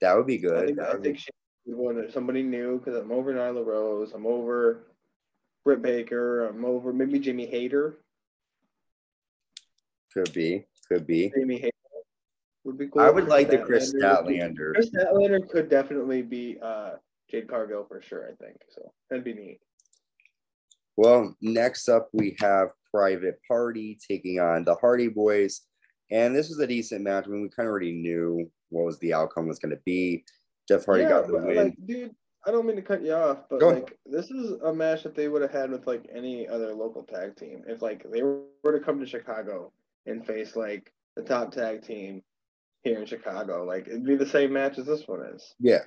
[0.00, 0.62] That would be good.
[0.62, 1.30] I think, I think she
[1.66, 4.12] wanted somebody new because I'm over Nyla Rose.
[4.14, 4.84] I'm over
[5.64, 6.46] Britt Baker.
[6.46, 7.98] I'm over maybe Jamie Hayter.
[10.12, 10.66] Could be.
[10.88, 11.32] Could be.
[11.34, 11.70] Jamie Hayter
[12.64, 13.02] would be cool.
[13.02, 14.74] I would like the Kris Statlander.
[14.74, 16.92] Kris Statlander could definitely be uh,
[17.30, 18.24] Jade Cargill for sure.
[18.24, 18.92] I think so.
[19.10, 19.60] That'd be neat.
[20.96, 25.62] Well, next up we have Private Party taking on the Hardy Boys,
[26.10, 27.24] and this was a decent match.
[27.26, 30.24] I mean, we kind of already knew what was the outcome was going to be.
[30.68, 31.56] Jeff Hardy yeah, got the win.
[31.56, 32.14] Like, dude,
[32.46, 33.92] I don't mean to cut you off, but Go like ahead.
[34.06, 37.36] this is a match that they would have had with like any other local tag
[37.36, 37.62] team.
[37.66, 39.72] If like they were to come to Chicago
[40.06, 42.22] and face like the top tag team
[42.82, 43.64] here in Chicago.
[43.64, 45.54] Like it'd be the same match as this one is.
[45.58, 45.80] Yeah.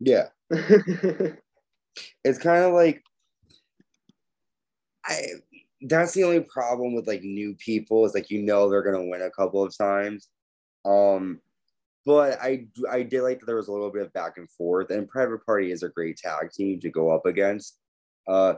[0.00, 0.28] Yeah.
[2.24, 3.02] it's kind of like
[5.04, 5.22] I
[5.82, 9.22] that's the only problem with like new people is like you know they're gonna win
[9.22, 10.28] a couple of times.
[10.84, 11.40] Um
[12.06, 14.90] but I I did like that there was a little bit of back and forth
[14.90, 17.78] and Private Party is a great tag team to go up against.
[18.26, 18.54] Uh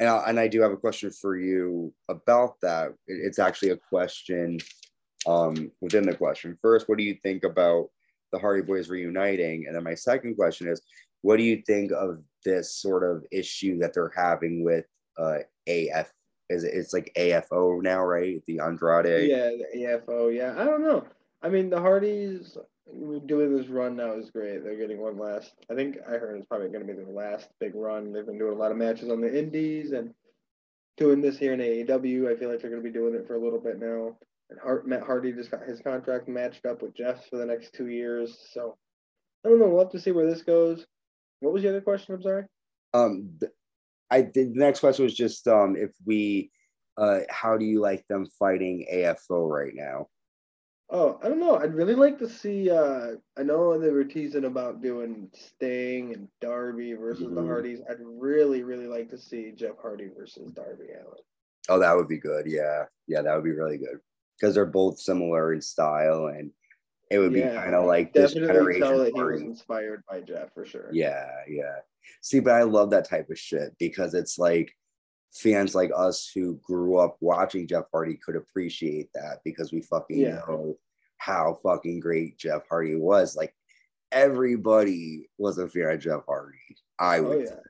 [0.00, 2.94] and I, and I do have a question for you about that.
[3.06, 4.58] It's actually a question
[5.26, 6.58] um, within the question.
[6.60, 7.90] First, what do you think about
[8.34, 9.66] the Hardy Boys reuniting?
[9.66, 10.82] And then my second question is,
[11.22, 14.84] what do you think of this sort of issue that they're having with
[15.16, 16.12] uh, AF?
[16.50, 18.42] Is it, it's like AFO now, right?
[18.46, 19.30] The Andrade.
[19.30, 20.34] Yeah, the AFO.
[20.34, 21.06] Yeah, I don't know.
[21.42, 22.58] I mean, the Hardys
[23.26, 24.62] doing this run now is great.
[24.62, 25.52] They're getting one last.
[25.70, 28.12] I think I heard it's probably going to be their last big run.
[28.12, 30.12] They've been doing a lot of matches on the Indies and
[30.96, 32.30] doing this here in AEW.
[32.30, 34.16] I feel like they're going to be doing it for a little bit now.
[34.50, 37.72] And Hart, Matt Hardy just got his contract matched up with Jeff for the next
[37.72, 38.36] two years.
[38.52, 38.76] So
[39.44, 39.68] I don't know.
[39.68, 40.86] We'll have to see where this goes.
[41.40, 42.14] What was the other question?
[42.14, 42.44] I'm sorry.
[42.92, 43.38] Um,
[44.10, 46.50] I the next question was just um if we
[46.96, 50.08] uh how do you like them fighting AFO right now?
[50.90, 51.56] Oh, I don't know.
[51.56, 52.70] I'd really like to see.
[52.70, 57.34] uh I know they were teasing about doing Sting and Darby versus mm-hmm.
[57.34, 57.80] the Hardys.
[57.90, 61.22] I'd really, really like to see Jeff Hardy versus Darby Allin.
[61.70, 62.46] Oh, that would be good.
[62.46, 63.98] Yeah, yeah, that would be really good
[64.38, 66.50] because they're both similar in style and
[67.10, 70.20] it would yeah, be kind of like this generation tell that he was inspired by
[70.20, 70.88] Jeff for sure.
[70.92, 71.76] Yeah, yeah.
[72.22, 74.74] See, but I love that type of shit because it's like
[75.32, 80.18] fans like us who grew up watching Jeff Hardy could appreciate that because we fucking
[80.18, 80.40] yeah.
[80.48, 80.76] know
[81.18, 83.36] how fucking great Jeff Hardy was.
[83.36, 83.54] Like
[84.10, 86.58] everybody was a fan of Jeff Hardy.
[86.98, 87.50] I was.
[87.50, 87.60] Oh, yeah.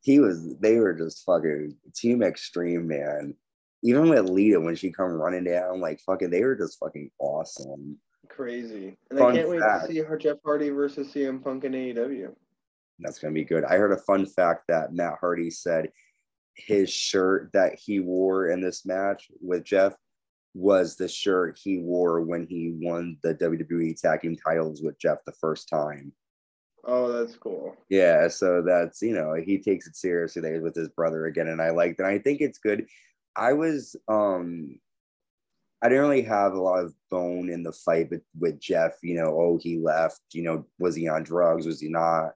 [0.00, 0.56] He was.
[0.58, 3.34] They were just fucking team extreme, man
[3.84, 7.98] even with Lita when she come running down, like fucking, they were just fucking awesome.
[8.28, 9.82] Crazy, and fun I can't fact.
[9.82, 12.34] wait to see her Jeff Hardy versus CM Punk in AEW.
[12.98, 13.64] That's gonna be good.
[13.64, 15.90] I heard a fun fact that Matt Hardy said
[16.56, 19.94] his shirt that he wore in this match with Jeff
[20.54, 25.18] was the shirt he wore when he won the WWE Tag Team titles with Jeff
[25.26, 26.12] the first time.
[26.86, 27.76] Oh, that's cool.
[27.90, 31.70] Yeah, so that's you know he takes it seriously with his brother again, and I
[31.70, 32.06] like that.
[32.06, 32.86] I think it's good
[33.36, 34.78] I was um
[35.82, 39.16] I didn't really have a lot of bone in the fight with, with Jeff, you
[39.16, 42.32] know, oh he left, you know, was he on drugs, was he not?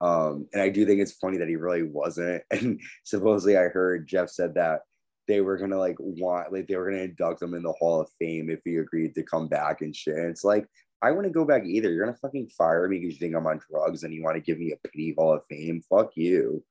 [0.00, 2.42] Um, and I do think it's funny that he really wasn't.
[2.50, 4.80] And supposedly I heard Jeff said that
[5.28, 8.08] they were gonna like want like they were gonna induct him in the Hall of
[8.18, 10.16] Fame if he agreed to come back and shit.
[10.16, 10.66] And it's like
[11.02, 11.92] I wouldn't go back either.
[11.92, 14.40] You're gonna fucking fire me because you think I'm on drugs and you want to
[14.42, 15.82] give me a pity Hall of Fame.
[15.90, 16.64] Fuck you.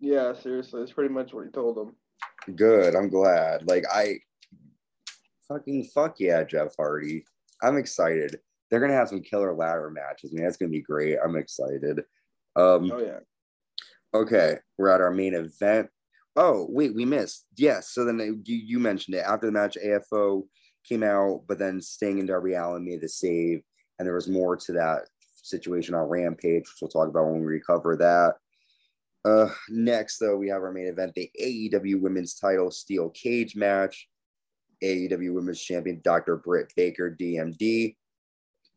[0.00, 1.96] Yeah, seriously, that's pretty much what he told him.
[2.54, 2.94] Good.
[2.94, 3.66] I'm glad.
[3.68, 4.18] Like I
[5.48, 7.24] fucking fuck yeah, Jeff Hardy.
[7.62, 8.38] I'm excited.
[8.70, 10.32] They're gonna have some killer ladder matches.
[10.32, 11.18] I mean, that's gonna be great.
[11.24, 12.00] I'm excited.
[12.56, 13.18] Um, oh yeah.
[14.12, 15.88] Okay, we're at our main event.
[16.36, 17.46] Oh wait, we missed.
[17.56, 17.90] Yes.
[17.90, 19.76] So then you, you mentioned it after the match.
[19.84, 20.44] AFO
[20.86, 23.62] came out, but then Sting and Darby Allin made the save,
[23.98, 27.46] and there was more to that situation on Rampage, which we'll talk about when we
[27.46, 28.34] recover that.
[29.24, 34.08] Uh, next, though, we have our main event, the AEW Women's Title Steel Cage match.
[34.82, 36.36] AEW Women's Champion Dr.
[36.36, 37.96] Britt Baker, DMD,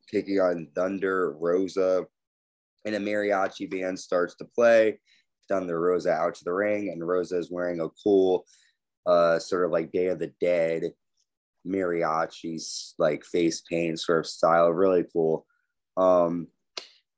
[0.09, 2.05] taking on Thunder Rosa.
[2.85, 4.99] And a mariachi band starts to play.
[5.49, 8.45] Thunder Rosa out to the ring, and Rosa is wearing a cool,
[9.05, 10.93] uh, sort of like Day of the Dead
[11.67, 14.69] mariachis like face paint sort of style.
[14.69, 15.45] Really cool.
[15.97, 16.47] Um,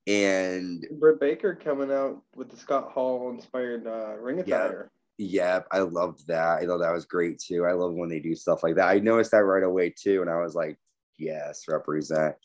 [0.10, 4.91] and Britt Baker coming out with the Scott Hall inspired uh, ring attire.
[5.19, 6.60] Yeah, I loved that.
[6.60, 7.65] I thought that was great too.
[7.65, 8.88] I love when they do stuff like that.
[8.88, 10.78] I noticed that right away too, and I was like,
[11.17, 12.36] yes, represent,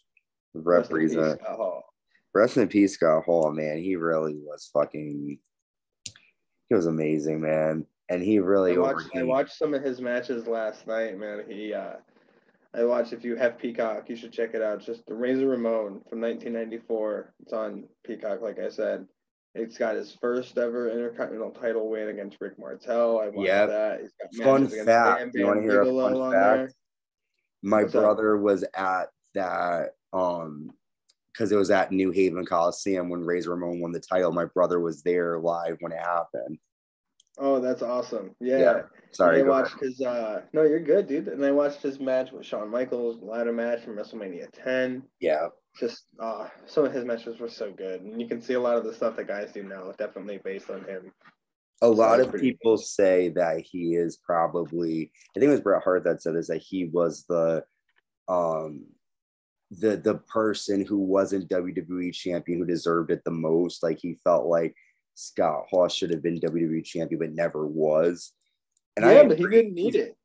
[0.52, 1.40] represent.
[1.40, 1.96] Rest in peace,
[2.34, 3.50] Rest in peace, Scott Hall.
[3.52, 5.38] Man, he really was fucking.
[6.68, 8.74] He was amazing, man, and he really.
[8.74, 11.44] I watched, I watched some of his matches last night, man.
[11.48, 11.94] He uh,
[12.76, 13.12] I watched.
[13.12, 14.78] If you have Peacock, you should check it out.
[14.78, 17.34] It's just the Razor Ramon from 1994.
[17.42, 19.06] It's on Peacock, like I said.
[19.54, 23.20] It's got his first ever Intercontinental title win against Rick Martel.
[23.20, 23.68] I watched yep.
[23.68, 24.00] that.
[24.00, 25.30] He's got fun fact.
[25.34, 26.56] you want to hear a fun fact?
[26.56, 26.72] There.
[27.62, 30.70] My What's brother was at that um
[31.32, 34.32] because it was at New Haven Coliseum when Razor Ramon won the title.
[34.32, 36.58] My brother was there live when it happened.
[37.38, 38.34] Oh, that's awesome.
[38.40, 38.58] Yeah.
[38.58, 38.82] yeah.
[39.10, 39.40] Sorry.
[39.40, 39.82] I watched ahead.
[39.82, 41.28] his uh no, you're good, dude.
[41.28, 45.02] And I watched his match with Shawn Michaels, ladder match from WrestleMania 10.
[45.20, 45.48] Yeah.
[45.78, 48.02] Just uh some of his matches were so good.
[48.02, 50.70] And you can see a lot of the stuff that guys do now definitely based
[50.70, 51.12] on him.
[51.82, 52.78] A lot of people cool.
[52.78, 56.62] say that he is probably I think it was Bret Hart that said this that
[56.62, 57.64] he was the
[58.28, 58.84] um
[59.70, 63.82] the the person who wasn't WWE champion who deserved it the most.
[63.82, 64.74] Like he felt like
[65.14, 68.32] Scott Hall should have been WWE champion, but never was.
[68.96, 70.16] And yeah, I but he didn't need it.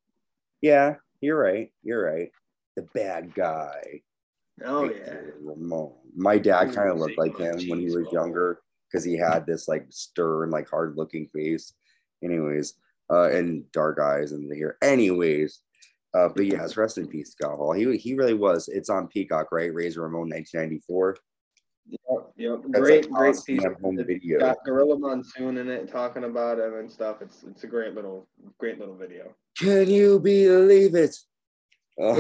[0.62, 1.71] Yeah, you're right.
[1.84, 2.32] You're right.
[2.75, 4.02] The bad guy.
[4.65, 5.15] Oh yeah.
[5.41, 5.93] Ramon.
[6.15, 9.67] My dad kind of looked like him when he was younger because he had this
[9.67, 11.73] like stern, like hard looking face.
[12.23, 12.73] Anyways,
[13.10, 14.78] uh, and dark eyes and the hair.
[14.82, 15.62] Anyways,
[16.13, 17.71] uh, but yes, rest in peace, Scott Hall.
[17.71, 18.67] He he really was.
[18.67, 19.73] It's on Peacock, right?
[19.73, 21.17] Razor Ramon, 1994.
[21.89, 22.62] Yep, yep.
[22.71, 23.63] great, great piece.
[23.82, 24.39] Home video.
[24.39, 27.17] Got Gorilla Monsoon in it, talking about him and stuff.
[27.21, 29.34] It's it's a great little, great little video.
[29.58, 31.15] Can you believe it?
[32.02, 32.15] Oh.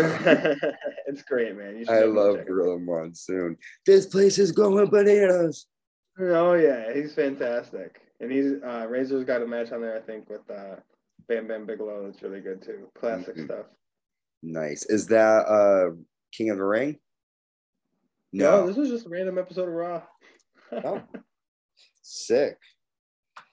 [1.07, 1.85] it's great, man.
[1.87, 3.55] I love Gorilla Monsoon.
[3.85, 5.67] This place is going bananas.
[6.19, 10.29] Oh yeah, he's fantastic, and he's uh, Razor's got a match on there, I think,
[10.29, 10.75] with uh,
[11.29, 12.03] Bam Bam Bigelow.
[12.05, 12.89] That's really good too.
[12.93, 13.45] Classic mm-hmm.
[13.45, 13.67] stuff.
[14.43, 14.85] Nice.
[14.87, 15.95] Is that uh
[16.33, 16.97] King of the Ring?
[18.31, 20.01] No, no this was just a random episode of Raw.
[20.71, 21.01] oh,
[22.01, 22.57] sick.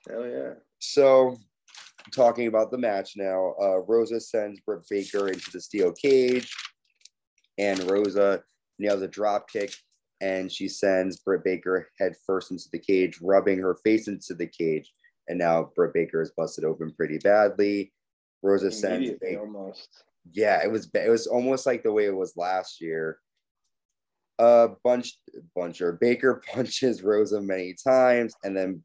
[0.07, 0.53] Hell yeah.
[0.79, 1.37] So,
[2.13, 6.53] talking about the match now, uh, Rosa sends Britt Baker into the steel cage,
[7.57, 8.43] and Rosa
[8.77, 9.73] nails a drop kick,
[10.21, 14.47] and she sends Britt Baker head first into the cage, rubbing her face into the
[14.47, 14.91] cage.
[15.27, 17.91] And now Britt Baker is busted open pretty badly.
[18.43, 19.89] Rosa sends almost.
[20.31, 23.19] Yeah, it was it was almost like the way it was last year
[24.39, 25.19] uh, bunch
[25.57, 28.83] buncher Baker punches Rosa many times, and then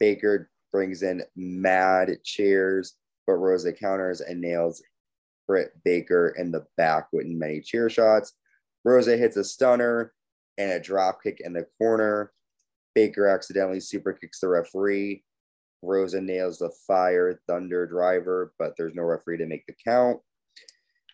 [0.00, 2.94] Baker brings in mad chairs,
[3.26, 4.82] but Rosa counters and nails
[5.46, 8.32] Britt Baker in the back with many chair shots.
[8.84, 10.12] Rosa hits a stunner
[10.58, 12.32] and a drop kick in the corner.
[12.94, 15.24] Baker accidentally super kicks the referee.
[15.82, 20.20] Rosa nails the fire thunder driver, but there's no referee to make the count.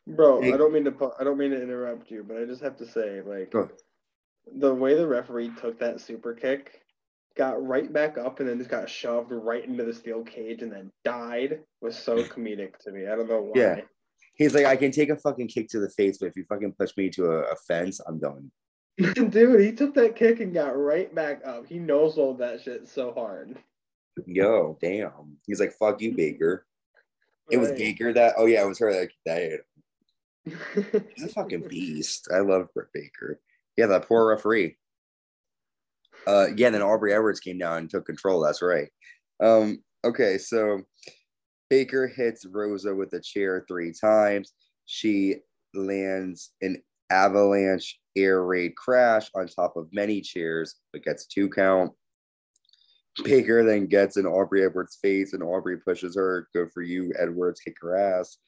[0.09, 2.77] Bro, I don't mean to I don't mean to interrupt you, but I just have
[2.79, 3.53] to say, like,
[4.57, 6.81] the way the referee took that super kick,
[7.37, 10.73] got right back up, and then just got shoved right into the steel cage, and
[10.73, 13.07] then died was so comedic to me.
[13.07, 13.61] I don't know why.
[13.61, 13.81] Yeah,
[14.35, 16.73] he's like, I can take a fucking kick to the face, but if you fucking
[16.79, 18.51] push me to a, a fence, I'm done.
[19.15, 21.67] Dude, he took that kick and got right back up.
[21.67, 23.57] He knows all that shit so hard.
[24.27, 25.37] Yo, damn.
[25.47, 26.67] He's like, fuck you, Baker.
[27.49, 27.55] Right.
[27.55, 28.35] It was Baker that.
[28.37, 29.59] Oh yeah, it was her that died.
[31.15, 32.29] He's a fucking beast.
[32.35, 33.41] I love Britt Baker.
[33.77, 34.77] Yeah, that poor referee.
[36.27, 38.41] Uh, yeah, then Aubrey Edwards came down and took control.
[38.41, 38.89] That's right.
[39.43, 40.83] Um, okay, so
[41.71, 44.53] Baker hits Rosa with a chair three times.
[44.87, 45.37] She
[45.75, 51.93] lands an avalanche air raid crash on top of many chairs, but gets two count.
[53.25, 56.49] Baker then gets in Aubrey Edwards' face, and Aubrey pushes her.
[56.55, 57.61] Go for you, Edwards.
[57.61, 58.39] Kick her ass.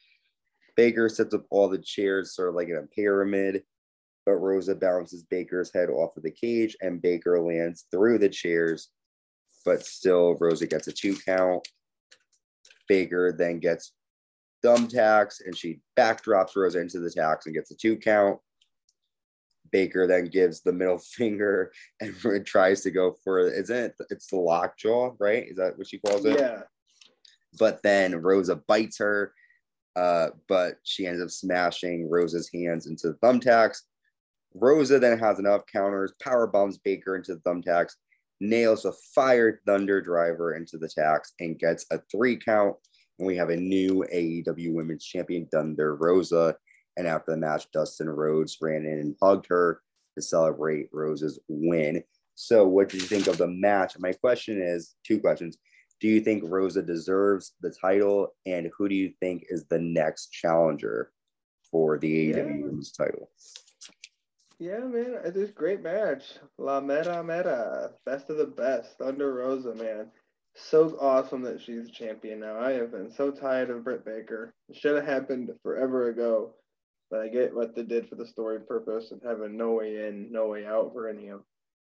[0.77, 3.62] Baker sets up all the chairs sort of like in a pyramid,
[4.27, 8.89] but Rosa bounces Baker's head off of the cage and Baker lands through the chairs,
[9.64, 11.66] but still Rosa gets a two count.
[12.89, 13.93] Baker then gets
[14.64, 18.39] thumbtacks and she backdrops Rosa into the tacks and gets a two count.
[19.73, 22.14] Baker then gives the middle finger and
[22.47, 25.47] tries to go for isn't it it's the lockjaw, right?
[25.49, 26.39] Is that what she calls it?
[26.39, 26.62] Yeah.
[27.59, 29.35] But then Rosa bites her
[29.97, 33.80] Uh, but she ends up smashing Rosa's hands into the thumbtacks.
[34.55, 37.93] Rosa then has enough counters, power bombs Baker into the thumbtacks,
[38.41, 42.76] nails a fire thunder driver into the tacks, and gets a three count.
[43.18, 46.57] And we have a new AEW Women's Champion, Thunder Rosa.
[46.97, 49.82] And after the match, Dustin Rhodes ran in and hugged her
[50.16, 52.03] to celebrate Rosa's win.
[52.34, 53.99] So, what did you think of the match?
[53.99, 55.59] My question is two questions.
[56.01, 58.34] Do you think Rosa deserves the title?
[58.46, 61.12] And who do you think is the next challenger
[61.70, 62.44] for the AEW yeah.
[62.44, 63.30] Women's title?
[64.59, 66.34] Yeah, man, it's a great match.
[66.59, 68.98] La Mera Mera, best of the best.
[68.98, 70.11] Thunder Rosa, man.
[70.55, 72.61] So awesome that she's champion now.
[72.61, 74.53] I have been so tired of Britt Baker.
[74.68, 76.55] It should have happened forever ago.
[77.11, 80.30] But I get what they did for the story purpose and having no way in,
[80.30, 81.42] no way out for any of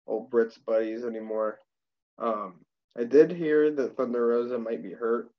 [0.08, 1.60] old Britt's buddies anymore.
[2.18, 2.56] Um,
[2.98, 5.30] I did hear that Thunder Rosa might be hurt.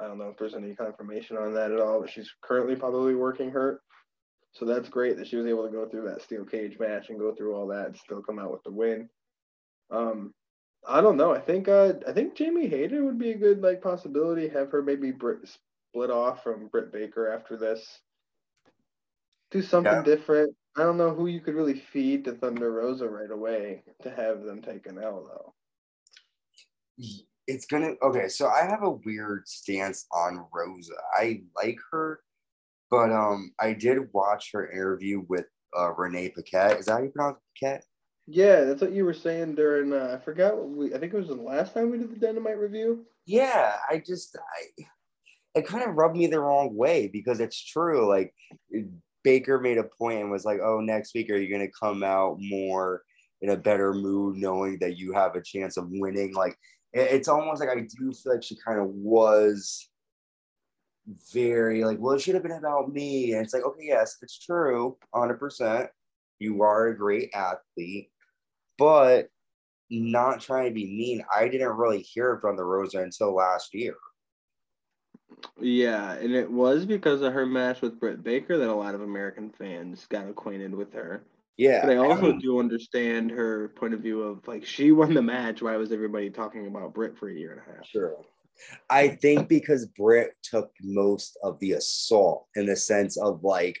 [0.00, 3.14] I don't know if there's any confirmation on that at all, but she's currently probably
[3.14, 3.80] working hurt.
[4.52, 7.18] So that's great that she was able to go through that steel cage match and
[7.18, 9.08] go through all that and still come out with the win.
[9.90, 10.32] Um,
[10.88, 11.34] I don't know.
[11.34, 14.48] I think uh, I think Jamie Hayter would be a good like possibility.
[14.48, 15.40] Have her maybe Brit,
[15.92, 18.00] split off from Britt Baker after this
[19.50, 20.02] do something yeah.
[20.02, 20.54] different.
[20.76, 24.42] I don't know who you could really feed to Thunder Rosa right away to have
[24.42, 25.54] them take an L though.
[27.46, 28.28] It's gonna okay.
[28.28, 30.94] So I have a weird stance on Rosa.
[31.14, 32.20] I like her,
[32.90, 36.78] but um, I did watch her interview with uh, Renee Paquette.
[36.78, 37.84] Is that how you pronounce Paquette?
[38.26, 39.92] Yeah, that's what you were saying during.
[39.92, 40.94] Uh, I forgot what we.
[40.94, 43.06] I think it was the last time we did the Dynamite review.
[43.26, 44.84] Yeah, I just I.
[45.56, 48.08] It kind of rubbed me the wrong way because it's true.
[48.08, 48.32] Like
[49.24, 52.04] Baker made a point and was like, "Oh, next week are you going to come
[52.04, 53.02] out more
[53.42, 56.56] in a better mood, knowing that you have a chance of winning?" Like
[56.92, 59.88] it's almost like I do feel like she kind of was
[61.32, 64.38] very like, "Well, it should have been about me," and it's like, okay, yes, it's
[64.38, 65.90] true, hundred percent.
[66.38, 68.10] You are a great athlete,
[68.78, 69.28] but
[69.90, 71.24] not trying to be mean.
[71.34, 73.96] I didn't really hear from the Rosa until last year.
[75.60, 79.00] Yeah, and it was because of her match with Britt Baker that a lot of
[79.02, 81.22] American fans got acquainted with her.
[81.60, 81.84] Yeah.
[81.84, 85.60] But I also do understand her point of view of like she won the match.
[85.60, 87.86] Why was everybody talking about Britt for a year and a half?
[87.86, 88.16] Sure.
[88.88, 93.78] I think because Britt took most of the assault in the sense of like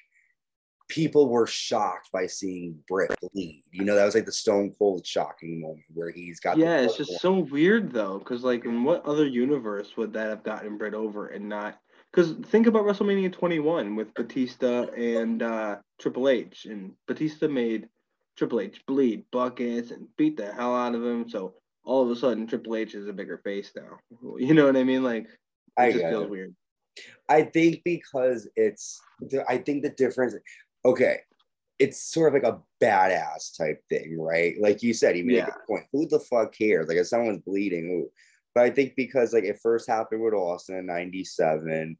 [0.88, 3.62] people were shocked by seeing Britt bleed.
[3.72, 6.58] You know, that was like the stone cold shocking moment where he's got.
[6.58, 10.44] Yeah, it's just so weird though, because like in what other universe would that have
[10.44, 11.80] gotten Britt over and not?
[12.12, 17.88] Because think about WrestleMania 21 with Batista and uh, Triple H, and Batista made
[18.36, 21.28] Triple H bleed buckets and beat the hell out of him.
[21.28, 21.54] So
[21.84, 23.98] all of a sudden, Triple H is a bigger face now.
[24.38, 25.04] You know what I mean?
[25.04, 25.30] Like, it
[25.78, 26.30] I just feels it.
[26.30, 26.54] weird.
[27.28, 29.00] I think because it's,
[29.48, 30.34] I think the difference
[30.84, 31.18] okay,
[31.78, 34.54] it's sort of like a badass type thing, right?
[34.60, 35.42] Like you said, he made yeah.
[35.44, 35.84] a good point.
[35.92, 36.88] Who the fuck cares?
[36.88, 38.10] Like if someone's bleeding, who?
[38.54, 41.96] But I think because like it first happened with Austin in '97,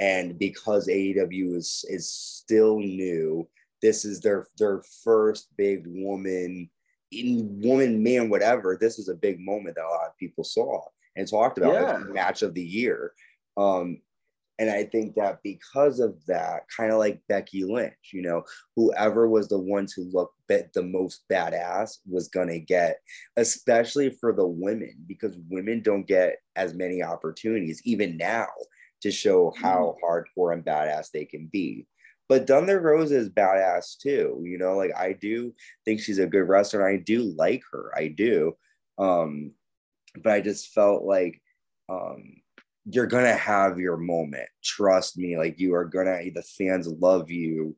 [0.00, 3.48] and because AEW is is still new,
[3.82, 6.70] this is their their first big woman
[7.10, 8.76] in woman man whatever.
[8.80, 10.82] This is a big moment that a lot of people saw
[11.16, 11.98] and talked about yeah.
[12.12, 13.12] match of the year.
[13.56, 14.00] Um,
[14.58, 18.42] and I think that because of that, kind of like Becky Lynch, you know,
[18.74, 23.00] whoever was the one to look the most badass was going to get,
[23.36, 28.46] especially for the women, because women don't get as many opportunities, even now,
[29.02, 30.40] to show how mm-hmm.
[30.40, 31.86] hardcore and badass they can be.
[32.28, 34.42] But Thunder Rose is badass too.
[34.44, 35.54] You know, like I do
[35.84, 36.86] think she's a good wrestler.
[36.86, 37.92] I do like her.
[37.96, 38.56] I do.
[38.98, 39.52] Um,
[40.22, 41.40] but I just felt like
[41.88, 42.37] um
[42.90, 44.48] you're gonna have your moment.
[44.62, 47.76] Trust me, like you are gonna the fans love you.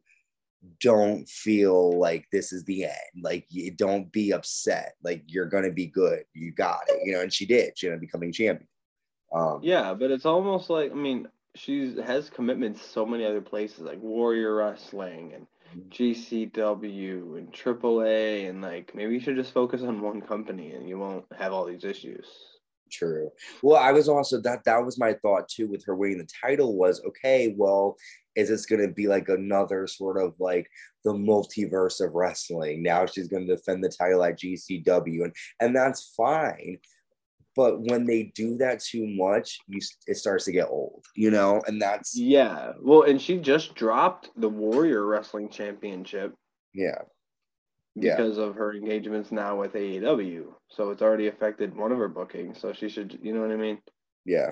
[0.81, 3.23] Don't feel like this is the end.
[3.23, 4.95] Like you don't be upset.
[5.03, 6.25] Like you're gonna be good.
[6.35, 7.01] You got it.
[7.05, 7.77] You know, and she did.
[7.77, 8.69] She ended up becoming champion.
[9.35, 13.81] Um, yeah, but it's almost like I mean, she's has commitments so many other places
[13.81, 15.47] like Warrior Wrestling and
[15.89, 20.99] GCW and AAA, and like maybe you should just focus on one company and you
[20.99, 22.27] won't have all these issues.
[22.91, 23.31] True.
[23.63, 26.77] Well, I was also that that was my thought too with her winning the title
[26.77, 27.97] was okay, well,
[28.37, 30.69] is this going to be like another sort of like
[31.05, 32.83] the multiverse of wrestling?
[32.83, 36.79] Now she's going to defend the title at GCW and and that's fine.
[37.57, 41.61] But when they do that too much, you it starts to get old, you know,
[41.67, 42.73] and that's yeah.
[42.81, 46.35] Well, and she just dropped the Warrior Wrestling Championship.
[46.73, 47.03] Yeah
[47.97, 50.47] because of her engagements now with AEW.
[50.69, 52.61] So it's already affected one of her bookings.
[52.61, 53.79] So she should, you know what I mean?
[54.25, 54.51] Yeah.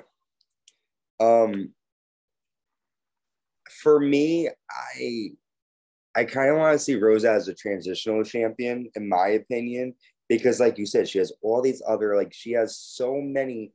[1.21, 1.73] Um.
[3.83, 5.31] for me, I
[6.17, 9.95] I kind of want to see Rosa as a transitional champion, in my opinion,
[10.29, 13.73] because like you said, she has all these other like she has so many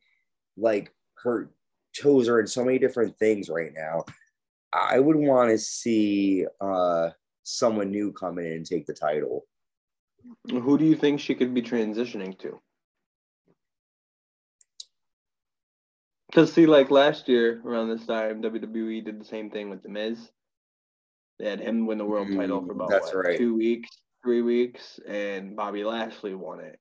[0.57, 0.91] like
[1.23, 1.51] her
[1.99, 4.03] toes are in so many different things right now.
[4.73, 7.11] I would want to see uh
[7.43, 9.45] someone new come in and take the title.
[10.49, 12.59] Who do you think she could be transitioning to?
[16.27, 19.89] Because see, like last year around this time, WWE did the same thing with The
[19.89, 20.31] Miz.
[21.39, 23.37] They had him win the world mm, title for about what, right.
[23.37, 23.89] two weeks,
[24.23, 26.79] three weeks, and Bobby Lashley won it.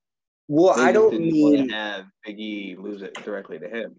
[0.48, 3.96] Well, they I don't mean have Big E lose it directly to him.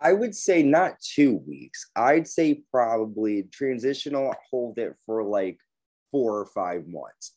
[0.00, 1.90] I would say not two weeks.
[1.96, 4.34] I'd say probably transitional.
[4.50, 5.58] Hold it for like
[6.10, 7.34] four or five months.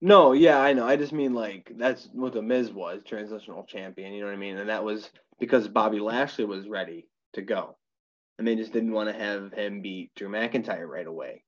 [0.00, 0.86] No, yeah, I know.
[0.86, 4.12] I just mean like that's what the Miz was, transitional champion.
[4.12, 4.58] You know what I mean?
[4.58, 7.76] And that was because Bobby Lashley was ready to go,
[8.38, 11.42] and they just didn't want to have him beat Drew McIntyre right away.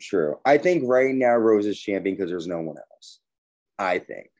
[0.00, 0.38] True.
[0.46, 3.18] I think right now Rose is champion because there's no one else.
[3.78, 4.30] I think.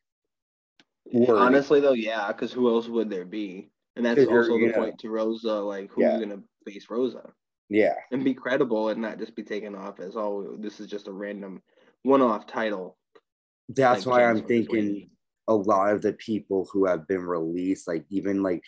[1.29, 3.71] Honestly, though, yeah, because who else would there be?
[3.97, 5.53] And that's also the point to Rosa.
[5.53, 6.19] Like, who's yeah.
[6.19, 7.31] gonna face Rosa?
[7.69, 11.09] Yeah, and be credible and not just be taken off as oh, this is just
[11.09, 11.61] a random
[12.03, 12.97] one-off title.
[13.69, 15.11] That's like why I'm thinking
[15.49, 18.63] a lot of the people who have been released, like even like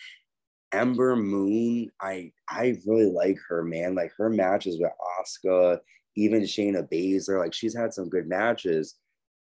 [0.73, 3.95] Ember Moon, I I really like her, man.
[3.95, 5.79] Like her matches with Asuka,
[6.15, 8.95] even Shayna Baszler, like she's had some good matches.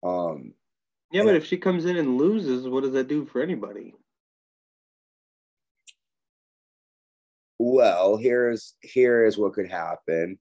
[0.03, 0.53] Um
[1.11, 3.93] Yeah, but if she comes in and loses, what does that do for anybody?
[7.59, 10.39] Well, here's here is what could happen.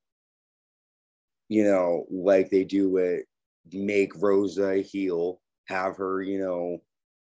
[1.48, 3.24] You know, like they do with
[3.72, 6.78] make Rosa a heel, have her, you know,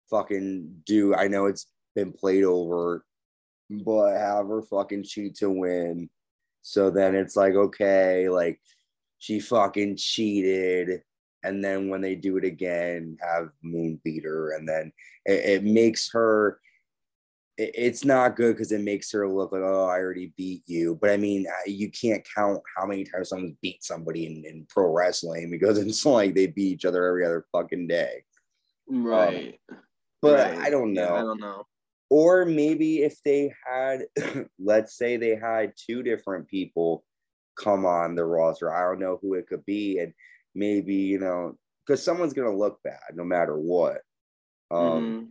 [0.10, 1.16] fucking do.
[1.16, 3.06] I know it's been played over,
[3.70, 6.10] but have her fucking cheat to win.
[6.62, 8.60] So then it's like, okay, like
[9.20, 11.02] she fucking cheated.
[11.44, 14.56] And then when they do it again, have Moon beat her.
[14.56, 14.92] And then
[15.26, 16.60] it, it makes her
[17.58, 20.98] it's not good because it makes her look like, oh, I already beat you.
[21.02, 24.92] But I mean, you can't count how many times someone's beat somebody in, in pro
[24.92, 28.24] wrestling because it's like they beat each other every other fucking day.
[28.88, 29.60] Right.
[29.70, 29.78] Um,
[30.22, 30.60] but right.
[30.60, 31.16] I don't know.
[31.16, 31.66] Yeah, I don't know.
[32.10, 34.06] Or maybe if they had,
[34.60, 37.04] let's say they had two different people
[37.58, 39.98] come on the roster, I don't know who it could be.
[40.00, 40.14] And
[40.54, 44.02] maybe, you know, because someone's going to look bad no matter what.
[44.70, 45.24] Um, mm-hmm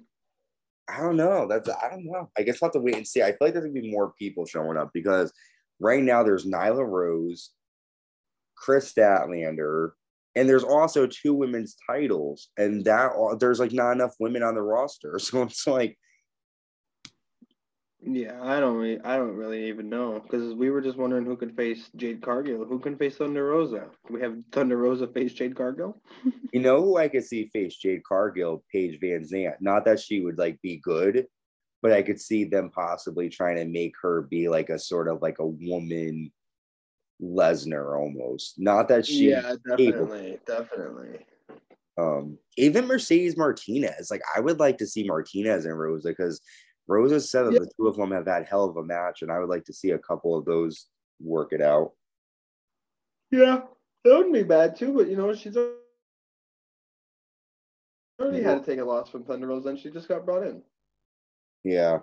[0.89, 1.47] I don't know.
[1.49, 2.30] That's I don't know.
[2.39, 3.22] I guess I'll have to wait and see.
[3.22, 5.32] I feel like there's gonna be more people showing up because
[5.80, 7.51] right now there's Nyla Rose,
[8.57, 9.91] Kris Statlander,
[10.37, 14.62] and there's also two women's titles, and that there's like not enough women on the
[14.62, 15.18] roster.
[15.20, 15.99] So it's like
[18.07, 21.36] yeah, I don't really, I don't really even know because we were just wondering who
[21.36, 22.64] could face Jade Cargill.
[22.64, 23.88] Who can face Thunder Rosa?
[24.09, 26.00] we have Thunder Rosa face Jade Cargill?
[26.52, 28.64] you know who I could see face Jade Cargill?
[28.72, 29.57] Paige VanZant.
[29.61, 31.26] Not that she would like be good,
[31.82, 35.20] but I could see them possibly trying to make her be like a sort of
[35.20, 36.30] like a woman
[37.20, 38.54] Lesnar almost.
[38.59, 39.30] Not that she.
[39.30, 41.26] Yeah, definitely, definitely.
[41.98, 44.11] Um, even Mercedes Martinez.
[44.11, 46.40] Like I would like to see Martinez and Rosa because
[46.89, 49.39] Rosa said that the two of them have had hell of a match, and I
[49.39, 50.87] would like to see a couple of those
[51.20, 51.93] work it out.
[53.30, 53.62] Yeah,
[54.05, 55.57] that wouldn't be bad too, but you know, she's
[58.20, 60.62] already had to take a loss from Thunder Rosa, and she just got brought in.
[61.64, 61.99] Yeah.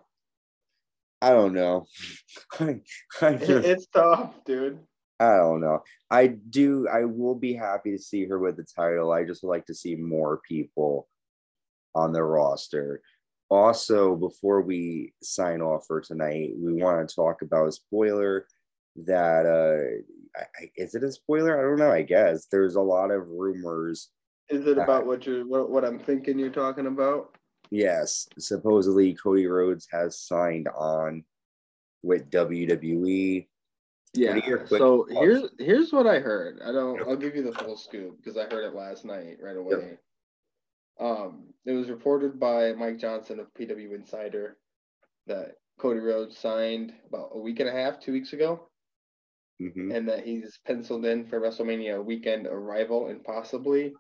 [1.22, 1.86] I don't know.
[2.60, 2.82] I,
[3.22, 4.80] I just, it's tough, dude.
[5.22, 5.82] I don't know.
[6.12, 6.88] I do.
[6.92, 9.14] I will be happy to see her with the title.
[9.14, 11.08] I just like to see more people
[11.96, 13.02] on the roster
[13.54, 18.48] also, before we sign off for tonight, we want to talk about a spoiler
[19.06, 21.60] that uh I, is it a spoiler?
[21.60, 21.92] I don't know.
[21.92, 24.10] I guess there's a lot of rumors.
[24.50, 27.36] Is it about what you what, what I'm thinking you're talking about?
[27.70, 31.24] Yes, supposedly Cody Rhodes has signed on
[32.02, 33.48] with WWE.
[34.16, 34.40] Yeah.
[34.68, 36.60] So here's here's what I heard.
[36.66, 37.02] I don't.
[37.08, 39.72] I'll give you the full scoop because I heard it last night right away.
[39.72, 40.00] Yep.
[41.00, 44.58] Um, it was reported by Mike Johnson of PW Insider
[45.28, 48.68] that Cody Rhodes signed about a week and a half, two weeks ago,
[49.62, 49.92] mm-hmm.
[49.92, 53.94] and that he's penciled in for WrestleMania weekend arrival and possibly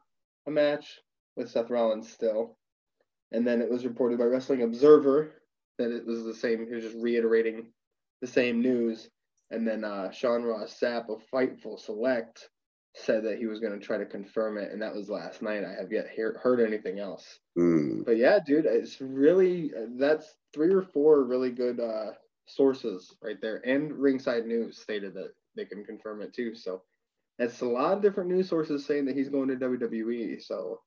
[0.47, 0.99] a match
[1.35, 2.57] with Seth Rollins still.
[3.31, 5.31] And then it was reported by Wrestling Observer
[5.79, 6.67] that it was the same.
[6.67, 7.71] He was just reiterating
[8.21, 9.09] the same news.
[9.49, 12.49] And then uh, Sean Ross Sapp of Fightful Select
[12.95, 15.63] said that he was going to try to confirm it, and that was last night.
[15.63, 17.39] I have yet hear, heard anything else.
[17.57, 18.05] Mm.
[18.05, 22.11] But yeah, dude, it's really that's three or four really good uh,
[22.45, 23.61] sources right there.
[23.65, 26.55] And Ringside News stated that they can confirm it too.
[26.55, 26.83] So
[27.39, 30.41] that's a lot of different news sources saying that he's going to WWE.
[30.41, 30.79] So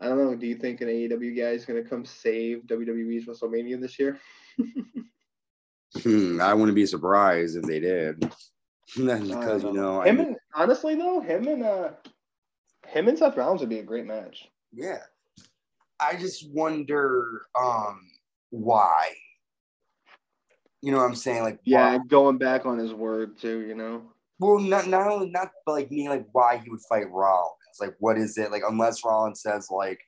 [0.00, 0.34] I don't know.
[0.34, 4.18] Do you think an AEW guy is going to come save WWE's WrestleMania this year?
[6.02, 8.32] hmm, I wouldn't be surprised if they did.
[8.96, 11.90] because you know, him I, and honestly though, him and uh,
[12.86, 14.48] him and Seth Rollins would be a great match.
[14.72, 15.00] Yeah,
[16.00, 18.00] I just wonder um
[18.50, 19.10] why.
[20.82, 21.42] You know what I'm saying?
[21.42, 22.04] Like, yeah, why?
[22.08, 23.60] going back on his word too.
[23.60, 24.02] You know.
[24.38, 27.54] Well, not not only not like me, like why he would fight Rollins.
[27.80, 28.50] Like, what is it?
[28.50, 30.00] Like, unless Rollins says like,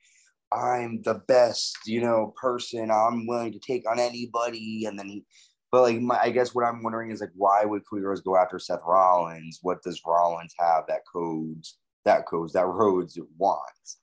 [0.53, 2.91] I'm the best, you know, person.
[2.91, 5.25] I'm willing to take on anybody, and then he.
[5.71, 8.37] But like, my, I guess what I'm wondering is like, why would Cody Rhodes go
[8.37, 9.59] after Seth Rollins?
[9.61, 13.97] What does Rollins have that codes that codes that Rhodes wants?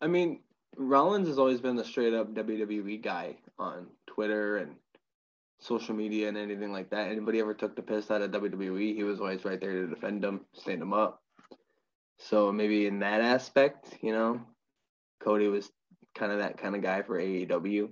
[0.00, 0.40] I mean,
[0.76, 4.74] Rollins has always been the straight up WWE guy on Twitter and
[5.60, 7.08] social media and anything like that.
[7.08, 10.22] Anybody ever took the piss out of WWE, he was always right there to defend
[10.22, 11.22] them, stand them up.
[12.18, 14.40] So maybe in that aspect, you know,
[15.20, 15.70] Cody was
[16.14, 17.88] kind of that kind of guy for AEW.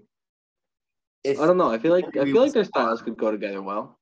[1.24, 1.70] If I don't know.
[1.70, 3.98] I feel like I feel like their styles could go together well.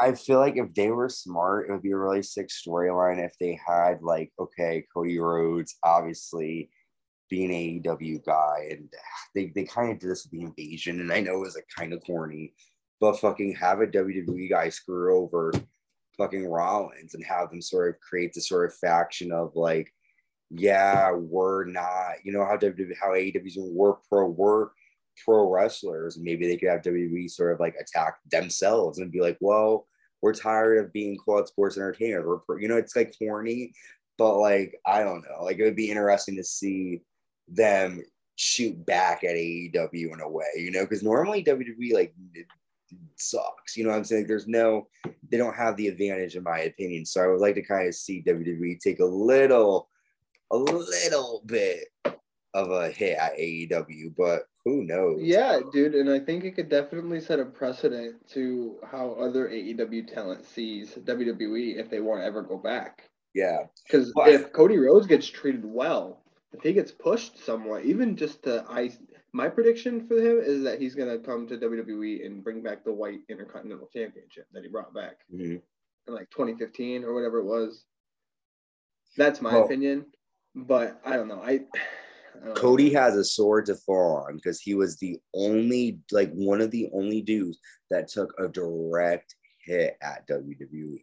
[0.00, 3.34] I feel like if they were smart, it would be a really sick storyline if
[3.38, 6.70] they had like, okay, Cody Rhodes, obviously
[7.28, 8.88] being an AEW guy, and
[9.34, 11.68] they, they kind of did this with the invasion, and I know it was like
[11.76, 12.54] kind of corny,
[12.98, 15.52] but fucking have a WWE guy screw over
[16.18, 19.92] fucking Rollins and have them sort of create the sort of faction of like,
[20.50, 24.70] yeah, we're not, you know how WWE, how AEW's we're pro, we're
[25.24, 26.18] pro wrestlers.
[26.18, 29.86] Maybe they could have WWE sort of like attack themselves and be like, well,
[30.22, 32.24] we're tired of being called sports entertainers.
[32.24, 33.72] We're, you know, it's like corny,
[34.18, 37.02] but like I don't know, like it would be interesting to see
[37.48, 38.02] them
[38.36, 42.14] shoot back at AEW in a way, you know, because normally WWE like
[43.16, 43.76] sucks.
[43.76, 44.26] You know what I'm saying?
[44.26, 44.88] There's no,
[45.30, 47.04] they don't have the advantage in my opinion.
[47.04, 49.88] So I would like to kind of see WWE take a little,
[50.50, 51.84] a little bit
[52.54, 55.20] of a hit at AEW, but who knows?
[55.22, 60.12] Yeah, dude, and I think it could definitely set a precedent to how other AEW
[60.12, 63.08] talent sees WWE if they want to ever go back.
[63.34, 66.22] Yeah, because if Cody Rhodes gets treated well,
[66.52, 68.90] if he gets pushed somewhat, even just to I
[69.32, 72.92] my prediction for him is that he's gonna come to WWE and bring back the
[72.92, 75.56] white Intercontinental Championship that he brought back mm-hmm.
[76.08, 77.84] in like 2015 or whatever it was.
[79.16, 80.06] That's my well, opinion,
[80.54, 81.42] but I don't know.
[81.42, 81.60] I,
[82.54, 86.70] Cody has a sword to fall on because he was the only, like one of
[86.70, 87.58] the only dudes
[87.90, 91.00] that took a direct hit at WWE.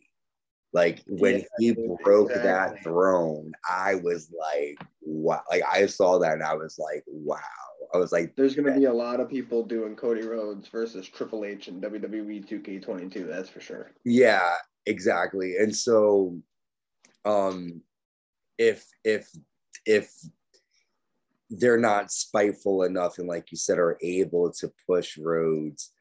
[0.74, 1.72] Like when yeah, he
[2.04, 2.52] broke exactly.
[2.52, 5.42] that throne, I was like, wow.
[5.50, 7.40] Like I saw that and I was like, wow.
[7.94, 11.08] I was like, there's going to be a lot of people doing Cody Rhodes versus
[11.08, 13.28] Triple H and WWE 2K22.
[13.28, 13.92] That's for sure.
[14.04, 14.54] Yeah,
[14.86, 15.56] exactly.
[15.58, 16.38] And so,
[17.24, 17.82] um,
[18.58, 19.30] if if
[19.86, 20.12] if
[21.50, 25.92] they're not spiteful enough and, like you said, are able to push Rhodes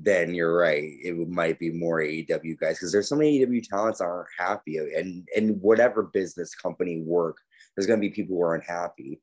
[0.00, 0.92] then you're right.
[1.02, 5.28] It might be more AEW guys because there's so many AEW talents aren't happy, and
[5.36, 7.38] and whatever business company work,
[7.74, 9.20] there's gonna be people who are unhappy,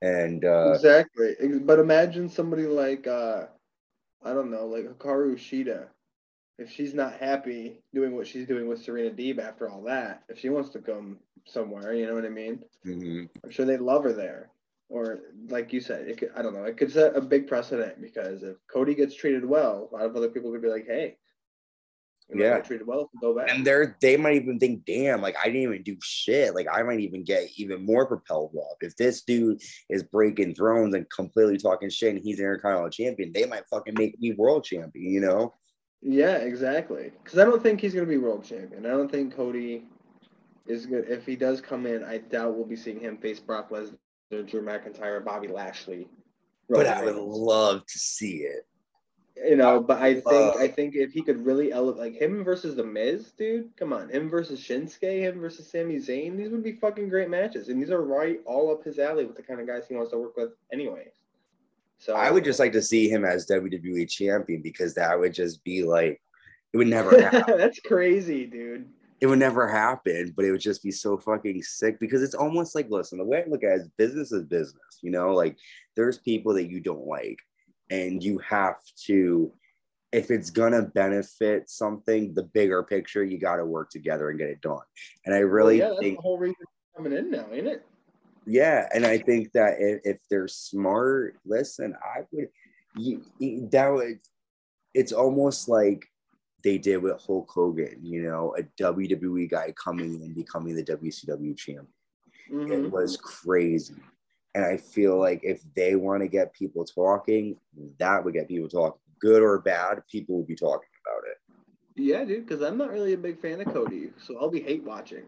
[0.00, 1.36] and uh, exactly.
[1.60, 3.44] But imagine somebody like uh,
[4.22, 5.88] I don't know, like Hikaru Shida,
[6.58, 10.38] if she's not happy doing what she's doing with Serena Deeb after all that, if
[10.38, 12.60] she wants to come somewhere, you know what I mean?
[12.86, 13.24] Mm-hmm.
[13.44, 14.48] I'm sure they'd love her there
[14.88, 18.00] or like you said, it could, I don't know, it could set a big precedent
[18.00, 21.16] because if Cody gets treated well, a lot of other people could be like, hey,
[22.32, 23.50] yeah, treated well, go back.
[23.50, 26.54] And they're they might even think, damn, like I didn't even do shit.
[26.54, 28.78] Like I might even get even more propelled up.
[28.80, 29.60] If this dude
[29.90, 33.94] is breaking thrones and completely talking shit and he's an intercontinental champion, they might fucking
[33.98, 35.54] make me world champion, you know?
[36.00, 37.12] Yeah, exactly.
[37.22, 38.86] Because I don't think he's gonna be world champion.
[38.86, 39.84] I don't think Cody
[40.66, 41.06] is good.
[41.08, 43.98] If he does come in, I doubt we'll be seeing him face Brock Lesnar
[44.42, 46.08] Drew McIntyre, Bobby Lashley.
[46.68, 48.66] But I would love to see it.
[49.36, 52.76] You know, but I think I think if he could really elevate like him versus
[52.76, 56.72] the Miz, dude, come on, him versus Shinsuke, him versus Sami Zayn, these would be
[56.72, 59.66] fucking great matches, and these are right all up his alley with the kind of
[59.66, 61.14] guys he wants to work with, anyways.
[61.98, 65.64] So I would just like to see him as WWE champion because that would just
[65.64, 66.22] be like
[66.72, 67.58] it would never happen.
[67.58, 68.88] That's crazy, dude
[69.24, 72.74] it would never happen, but it would just be so fucking sick because it's almost
[72.74, 75.56] like, listen, the way I look at it is business is business, you know, like
[75.96, 77.38] there's people that you don't like,
[77.88, 79.50] and you have to,
[80.12, 84.50] if it's gonna benefit something, the bigger picture, you got to work together and get
[84.50, 84.84] it done.
[85.24, 86.56] And I really well, yeah, think the whole reason
[86.94, 87.86] coming in now, ain't it?
[88.44, 92.48] Yeah, and I think that if, if they're smart, listen, I would,
[92.94, 93.22] you,
[93.72, 94.18] that would,
[94.92, 96.04] it's almost like
[96.64, 101.56] they did with Hulk Hogan, you know, a WWE guy coming in becoming the WCW
[101.56, 101.86] champ.
[102.50, 102.72] Mm-hmm.
[102.72, 103.94] It was crazy.
[104.54, 107.56] And I feel like if they want to get people talking,
[107.98, 109.00] that would get people talking.
[109.20, 111.38] Good or bad, people will be talking about it.
[111.96, 114.84] Yeah, dude, because I'm not really a big fan of Cody, so I'll be hate
[114.84, 115.22] watching.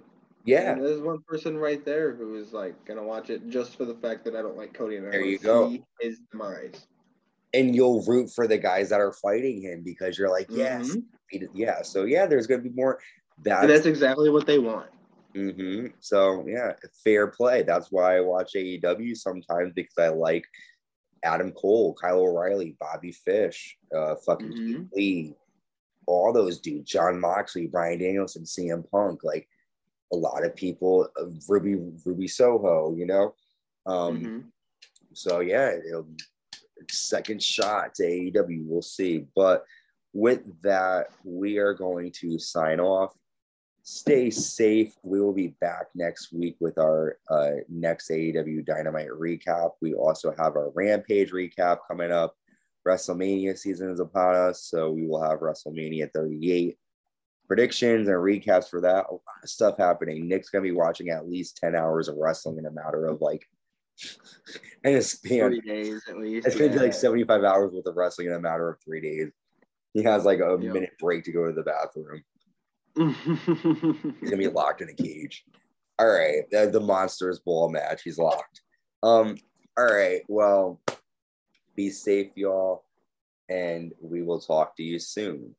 [0.44, 3.84] Yeah, and there's one person right there who is like gonna watch it just for
[3.84, 5.76] the fact that I don't like Cody and I there you go.
[6.00, 6.86] his demise.
[7.56, 11.44] And you'll root for the guys that are fighting him because you're like, yes, mm-hmm.
[11.54, 11.82] yeah.
[11.82, 13.00] So yeah, there's gonna be more.
[13.42, 14.90] That's, and that's exactly what they want.
[15.34, 15.88] Mm-hmm.
[16.00, 16.72] So yeah,
[17.04, 17.62] fair play.
[17.62, 20.44] That's why I watch AEW sometimes because I like
[21.22, 24.82] Adam Cole, Kyle O'Reilly, Bobby Fish, uh, fucking mm-hmm.
[24.94, 25.34] Lee,
[26.06, 29.48] all those dudes, Jon Moxley, Bryan Danielson, CM Punk, like
[30.12, 33.34] a lot of people, uh, Ruby Ruby Soho, you know.
[33.86, 34.38] Um, mm-hmm.
[35.12, 35.72] So yeah,
[36.90, 39.26] second shot to AEW, we'll see.
[39.34, 39.64] But
[40.12, 43.14] with that, we are going to sign off.
[43.82, 44.94] Stay safe.
[45.02, 49.72] We will be back next week with our uh, next AEW Dynamite recap.
[49.80, 52.34] We also have our Rampage recap coming up.
[52.86, 56.78] WrestleMania season is upon us, so we will have WrestleMania 38
[57.46, 59.06] predictions and recaps for that.
[59.08, 60.28] A lot of stuff happening.
[60.28, 63.46] Nick's gonna be watching at least 10 hours of wrestling in a matter of like
[64.84, 65.50] in a span.
[65.50, 66.46] Three days at least.
[66.46, 69.30] It's gonna be like 75 hours worth of wrestling in a matter of three days.
[69.92, 70.74] He has like a yep.
[70.74, 72.22] minute break to go to the bathroom.
[72.96, 75.44] He's gonna be locked in a cage.
[75.98, 78.02] All right, the, the monsters ball match.
[78.02, 78.60] He's locked.
[79.02, 79.36] Um.
[79.78, 80.22] All right.
[80.28, 80.80] Well,
[81.74, 82.84] be safe, y'all,
[83.48, 85.54] and we will talk to you soon.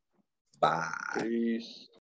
[0.60, 0.90] Bye.
[1.20, 1.88] Peace.